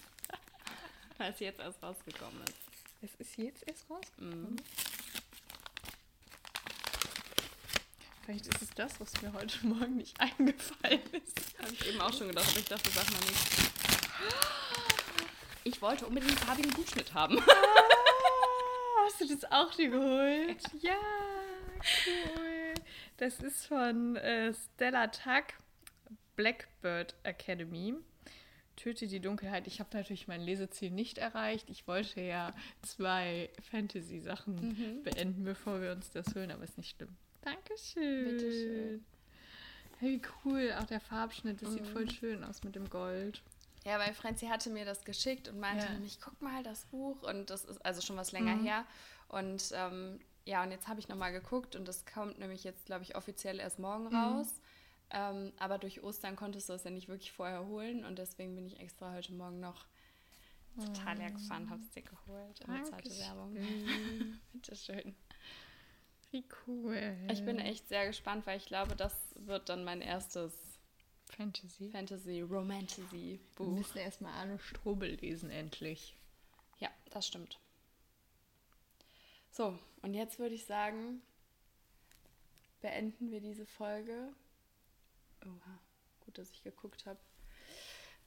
[1.18, 2.59] Weil es jetzt erst rausgekommen ist.
[3.02, 4.50] Es ist jetzt erst rausgekommen.
[4.52, 4.56] Mhm.
[8.24, 11.58] Vielleicht ist es das, was mir heute Morgen nicht eingefallen ist.
[11.58, 13.70] Habe ich eben auch schon gedacht, aber ich dachte, sag mal nicht.
[15.64, 17.38] Ich wollte unbedingt einen farbigen Hutschnitt haben.
[17.38, 20.62] Ah, hast du das auch dir geholt?
[20.80, 20.96] Ja,
[22.06, 22.74] cool.
[23.16, 25.54] Das ist von äh, Stella Tuck,
[26.36, 27.94] Blackbird Academy.
[28.80, 29.66] Töte die Dunkelheit.
[29.66, 31.68] Ich habe natürlich mein Leseziel nicht erreicht.
[31.68, 32.52] Ich wollte ja
[32.82, 37.14] zwei Fantasy-Sachen beenden, bevor wir uns das holen, aber ist nicht schlimm.
[37.42, 38.24] Dankeschön.
[38.24, 39.04] Bitteschön.
[39.98, 40.74] Hey, cool.
[40.78, 43.42] Auch der Farbschnitt, das sieht voll schön aus mit dem Gold.
[43.84, 45.92] Ja, weil Franzi hatte mir das geschickt und meinte Ja.
[45.92, 47.22] nämlich, guck mal das Buch.
[47.22, 48.64] Und das ist also schon was länger Mhm.
[48.64, 48.84] her.
[49.28, 53.02] Und ähm, ja, und jetzt habe ich nochmal geguckt und das kommt nämlich jetzt, glaube
[53.04, 54.14] ich, offiziell erst morgen Mhm.
[54.14, 54.59] raus.
[55.12, 58.66] Ähm, aber durch Ostern konntest du es ja nicht wirklich vorher holen und deswegen bin
[58.66, 59.86] ich extra heute Morgen noch
[60.76, 62.60] total leer gefahren, habe es dir geholt.
[62.66, 63.56] Unbezahlte Werbung.
[64.52, 65.14] Bitteschön.
[66.30, 67.16] Wie cool.
[67.30, 70.54] Ich bin echt sehr gespannt, weil ich glaube, das wird dann mein erstes
[71.36, 71.90] Fantasy.
[71.90, 73.72] Fantasy Romantasy Wir Buch.
[73.72, 76.14] müssen erstmal Arne Strobel lesen, endlich.
[76.78, 77.58] Ja, das stimmt.
[79.50, 81.20] So, und jetzt würde ich sagen,
[82.80, 84.32] beenden wir diese Folge.
[85.44, 85.78] Oha,
[86.24, 87.18] gut, dass ich geguckt habe.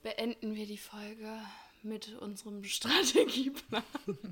[0.02, 1.40] Beenden wir die Folge
[1.82, 3.84] mit unserem Strategieplan.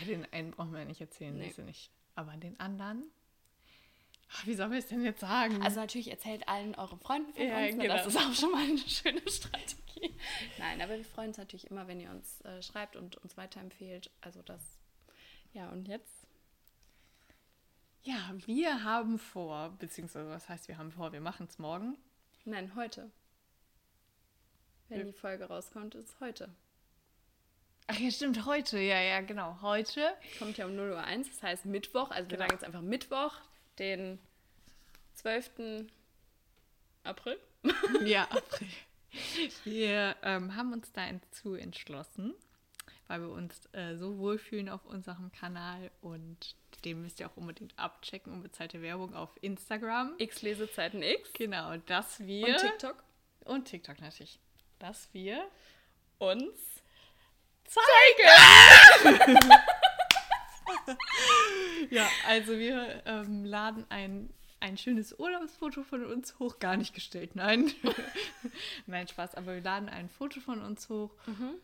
[0.00, 1.50] Ja, den einen brauchen wir ja nicht erzählen, Nee.
[1.64, 1.90] nicht.
[2.14, 3.02] Aber den anderen?
[4.30, 5.62] Ach, wie soll wir es denn jetzt sagen?
[5.62, 7.88] Also natürlich erzählt allen euren Freunden von Ja, uns, ne?
[7.88, 8.08] das genau.
[8.08, 10.14] ist auch schon mal eine schöne Strategie.
[10.58, 14.10] Nein, aber wir freuen uns natürlich immer, wenn ihr uns äh, schreibt und uns weiterempfehlt.
[14.20, 14.60] Also das,
[15.54, 16.15] ja, und jetzt?
[18.06, 21.96] Ja, wir haben vor, beziehungsweise was heißt, wir haben vor, wir machen es morgen.
[22.44, 23.10] Nein, heute.
[24.88, 26.48] Wenn Wir- die Folge rauskommt, ist es heute.
[27.88, 28.78] Ach ja, stimmt, heute.
[28.80, 29.60] Ja, ja, genau.
[29.60, 30.08] Heute.
[30.38, 32.10] Kommt ja um 0 Uhr 1, das heißt Mittwoch.
[32.10, 32.48] Also wir Genau.
[32.48, 33.40] sagen jetzt einfach Mittwoch,
[33.78, 34.18] den
[35.14, 35.86] 12.
[37.04, 37.38] April.
[38.04, 38.68] Ja, April.
[39.64, 42.34] Wir ähm, haben uns dazu entschlossen,
[43.08, 47.78] weil wir uns äh, so wohlfühlen auf unserem Kanal und den müsst ihr auch unbedingt
[47.78, 50.14] abchecken, unbezahlte Werbung auf Instagram.
[50.18, 51.32] X Lesezeiten X.
[51.34, 52.48] Genau, dass wir.
[52.48, 53.04] Und TikTok.
[53.44, 54.38] Und TikTok natürlich.
[54.78, 55.48] Dass wir
[56.18, 56.82] Uns.
[57.64, 59.38] zeigen!
[61.90, 64.30] ja, also wir ähm, laden ein,
[64.60, 66.58] ein schönes Urlaubsfoto von uns hoch.
[66.58, 67.70] Gar nicht gestellt, nein.
[68.86, 69.34] nein, Spaß.
[69.34, 71.10] Aber wir laden ein Foto von uns hoch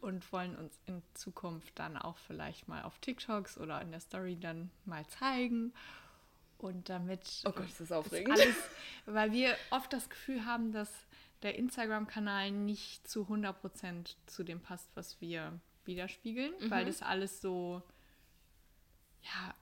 [0.00, 4.36] und wollen uns in Zukunft dann auch vielleicht mal auf TikToks oder in der Story
[4.38, 5.72] dann mal zeigen.
[6.58, 8.30] Und damit Oh Gott, ist das ist aufregend.
[8.38, 8.54] alles,
[9.06, 10.90] weil wir oft das Gefühl haben, dass
[11.42, 16.70] der Instagram-Kanal nicht zu 100% zu dem passt, was wir widerspiegeln, Mhm.
[16.70, 17.82] weil das alles so,
[19.24, 19.54] ja,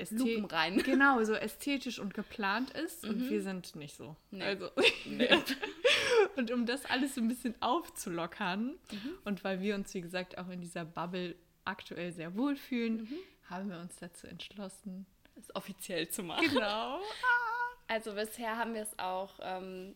[0.00, 0.78] ästhe- Lupenrein.
[0.84, 4.16] Genau, so ästhetisch und geplant ist und wir sind nicht so.
[4.30, 4.38] Mhm.
[4.38, 4.44] Nee.
[4.44, 4.70] Also,
[6.36, 9.18] und um das alles so ein bisschen aufzulockern Mhm.
[9.24, 11.34] und weil wir uns, wie gesagt, auch in dieser Bubble
[11.64, 13.18] aktuell sehr wohlfühlen, Mhm.
[13.50, 15.06] haben wir uns dazu entschlossen.
[15.36, 16.46] Das offiziell zu machen.
[16.52, 17.00] Genau.
[17.88, 19.94] Also bisher haben wir es auch, ähm,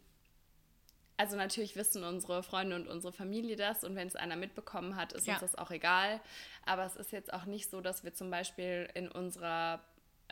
[1.17, 5.13] also natürlich wissen unsere Freunde und unsere Familie das und wenn es einer mitbekommen hat,
[5.13, 5.35] ist Ja.
[5.35, 6.21] uns das auch egal.
[6.67, 9.81] Aber es ist jetzt auch nicht so, dass wir zum Beispiel in unserer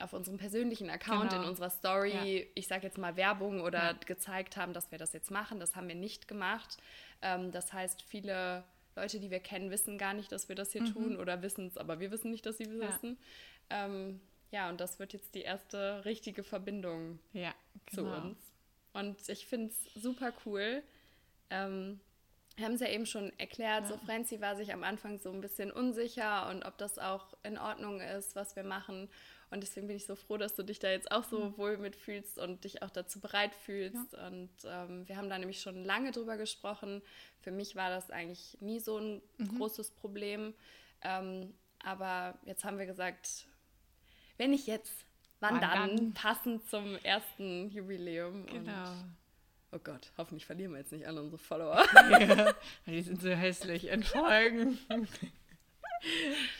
[0.01, 1.43] auf unserem persönlichen Account, Genau.
[1.43, 2.47] in unserer Story, Ja.
[2.55, 3.93] ich sage jetzt mal Werbung oder Ja.
[3.93, 5.61] gezeigt haben, dass wir das jetzt machen.
[5.61, 6.79] Das haben wir nicht gemacht.
[7.21, 8.65] Ähm, das heißt, viele
[8.97, 11.77] Leute, die wir kennen, wissen gar nicht, dass wir das hier tun oder wissen es,
[11.79, 12.83] aber wir wissen nicht, dass sie es Mhm.
[12.83, 12.89] Ja.
[12.89, 13.19] wissen.
[13.71, 14.21] Ähm,
[14.51, 17.55] ja, und das wird jetzt die erste richtige Verbindung Ja,
[17.91, 18.17] zu genau.
[18.17, 18.39] uns.
[18.93, 20.83] Und ich finde es super cool.
[21.51, 22.01] Ähm,
[22.57, 25.41] wir haben es ja eben schon erklärt, so Franzi war sich am Anfang so ein
[25.41, 29.09] bisschen unsicher und ob das auch in Ordnung ist, was wir machen.
[29.53, 32.39] Und deswegen bin ich so froh, dass du dich da jetzt auch so wohl mitfühlst
[32.39, 34.15] und dich auch dazu bereit fühlst.
[34.15, 37.03] Und ähm, wir haben da nämlich schon lange drüber gesprochen.
[37.43, 39.21] Für mich war das eigentlich nie so ein
[39.59, 40.55] großes Problem.
[41.03, 41.53] Ähm,
[41.85, 43.47] aber jetzt haben wir gesagt,
[44.39, 45.05] wenn ich jetzt
[45.41, 45.97] Wann, dann?
[45.97, 46.15] dann?
[46.15, 48.47] Passend zum ersten Jubiläum.
[48.47, 48.91] Genau.
[48.91, 49.17] Und,
[49.73, 51.85] oh Gott, hoffentlich verlieren wir jetzt nicht alle unsere Follower.
[52.11, 52.55] ja,
[52.87, 53.91] die sind so hässlich.
[53.91, 54.79] Entfolgen.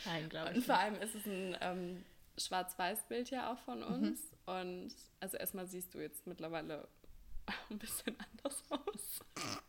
[0.05, 0.57] Nein, glaube ich.
[0.57, 2.05] Und vor allem ist es ein ähm,
[2.39, 3.87] Schwarz-Weiß-Bild ja auch von mhm.
[3.87, 4.21] uns.
[4.47, 4.53] Mhm.
[4.53, 6.89] Und also erstmal siehst du jetzt mittlerweile
[7.71, 9.21] ein bisschen anders aus.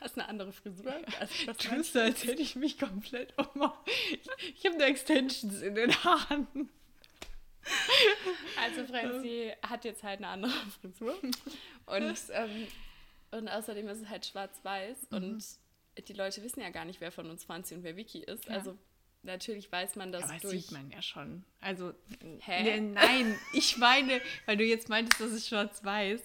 [0.00, 0.94] Hast eine andere Frisur?
[1.18, 3.72] Also, Tust du, als hätte ich mich komplett um.
[4.54, 6.70] Ich habe eine Extensions in den Haaren.
[8.60, 11.16] Also Franzi hat jetzt halt eine andere Frisur.
[11.86, 12.66] Und, ähm,
[13.32, 15.10] und außerdem ist es halt schwarz-weiß.
[15.10, 15.16] Mhm.
[15.16, 15.44] Und
[16.06, 18.46] die Leute wissen ja gar nicht, wer von uns Franzi und wer Vicky ist.
[18.46, 18.54] Ja.
[18.54, 18.78] Also
[19.22, 20.42] natürlich weiß man das Aber durch.
[20.42, 21.44] Das sieht man ja schon.
[21.60, 21.92] Also,
[22.40, 22.80] Hä?
[22.80, 26.20] Ne, nein, ich meine, weil du jetzt meintest, dass es schwarz-weiß.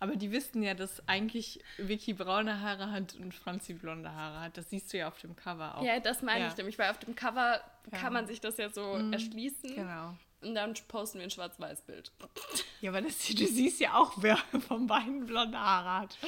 [0.00, 4.56] Aber die wissen ja, dass eigentlich Vicky braune Haare hat und Franzi blonde Haare hat.
[4.56, 5.82] Das siehst du ja auf dem Cover auch.
[5.82, 6.48] Ja, das meine ja.
[6.48, 7.98] ich nämlich, weil auf dem Cover ja.
[7.98, 9.12] kann man sich das ja so mhm.
[9.12, 9.74] erschließen.
[9.74, 10.14] Genau.
[10.40, 12.12] Und dann posten wir ein Schwarz-Weiß-Bild.
[12.80, 14.36] Ja, aber das, du siehst ja auch, wer
[14.68, 16.18] von beiden blonde Haare hat.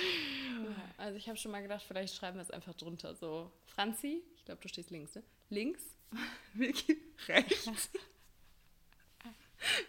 [0.99, 3.15] also ich habe schon mal gedacht, vielleicht schreiben wir es einfach drunter.
[3.15, 5.23] So, Franzi, ich glaube, du stehst links, ne?
[5.49, 5.85] Links,
[6.55, 7.91] Vicky rechts.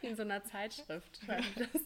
[0.02, 1.82] Wie in so einer Zeitschrift das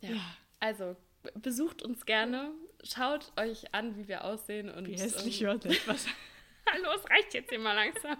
[0.00, 0.10] ja.
[0.10, 0.36] ja.
[0.60, 0.96] Also,
[1.34, 2.52] besucht uns gerne,
[2.82, 4.86] schaut euch an, wie wir aussehen und.
[4.86, 6.06] Wie hässlich ähm, wird etwas.
[6.72, 8.16] Hallo, es reicht jetzt hier mal langsam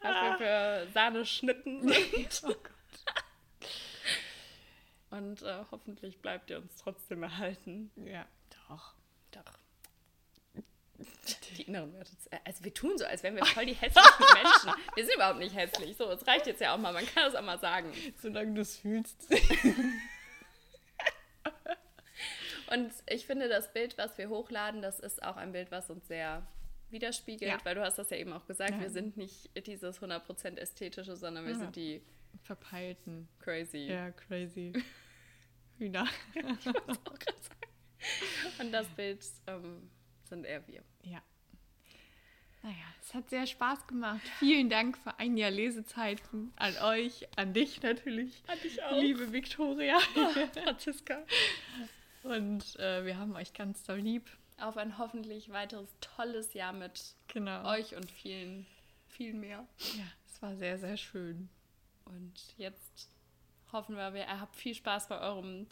[0.00, 2.42] was wir für Sahneschnitten sind.
[2.44, 2.72] oh Gott.
[5.10, 7.90] Und äh, hoffentlich bleibt ihr uns trotzdem erhalten.
[7.96, 8.26] Ja,
[8.68, 8.94] doch.
[9.30, 9.58] Doch.
[11.58, 12.12] Die inneren Werte.
[12.44, 14.72] Also wir tun so, als wären wir voll die hässlichen Menschen.
[14.94, 15.96] Wir sind überhaupt nicht hässlich.
[15.96, 16.92] So, es reicht jetzt ja auch mal.
[16.92, 17.92] Man kann das auch mal sagen.
[18.22, 19.26] Solange du es fühlst.
[22.70, 26.06] Und ich finde, das Bild, was wir hochladen, das ist auch ein Bild, was uns
[26.06, 26.46] sehr
[26.90, 27.58] widerspiegelt, ja.
[27.64, 28.80] weil du hast das ja eben auch gesagt, ja.
[28.80, 31.58] wir sind nicht dieses 100% ästhetische, sondern wir ja.
[31.58, 32.02] sind die
[32.42, 33.28] verpeilten.
[33.40, 33.86] Crazy.
[33.88, 34.72] Ja, crazy.
[35.78, 36.06] Hühner.
[38.58, 39.90] Und das Bild ähm,
[40.24, 40.82] sind eher wir.
[41.02, 41.22] Ja.
[42.62, 44.20] Naja, es hat sehr Spaß gemacht.
[44.38, 48.42] Vielen Dank für ein Jahr Lesezeiten an euch, an dich natürlich.
[48.46, 49.00] An dich auch.
[49.00, 49.98] Liebe Viktoria.
[50.16, 50.28] Oh,
[50.62, 51.18] Franziska.
[52.24, 54.28] Und äh, wir haben euch ganz doll lieb
[54.60, 57.64] auf ein hoffentlich weiteres tolles Jahr mit genau.
[57.70, 58.66] euch und vielen,
[59.06, 59.66] vielen mehr.
[59.96, 61.48] Ja, es war sehr, sehr schön.
[62.04, 63.08] Und jetzt
[63.72, 65.66] hoffen wir, ihr habt viel Spaß bei eurem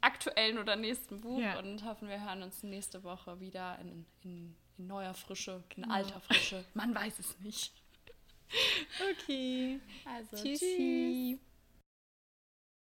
[0.00, 1.58] aktuellen oder nächsten Buch ja.
[1.58, 6.20] und hoffen, wir hören uns nächste Woche wieder in, in, in neuer Frische, in alter
[6.20, 6.64] Frische.
[6.74, 7.72] Man weiß es nicht.
[9.22, 9.80] Okay.
[10.04, 11.38] Also, tschüssi.
[11.38, 11.53] tschüss.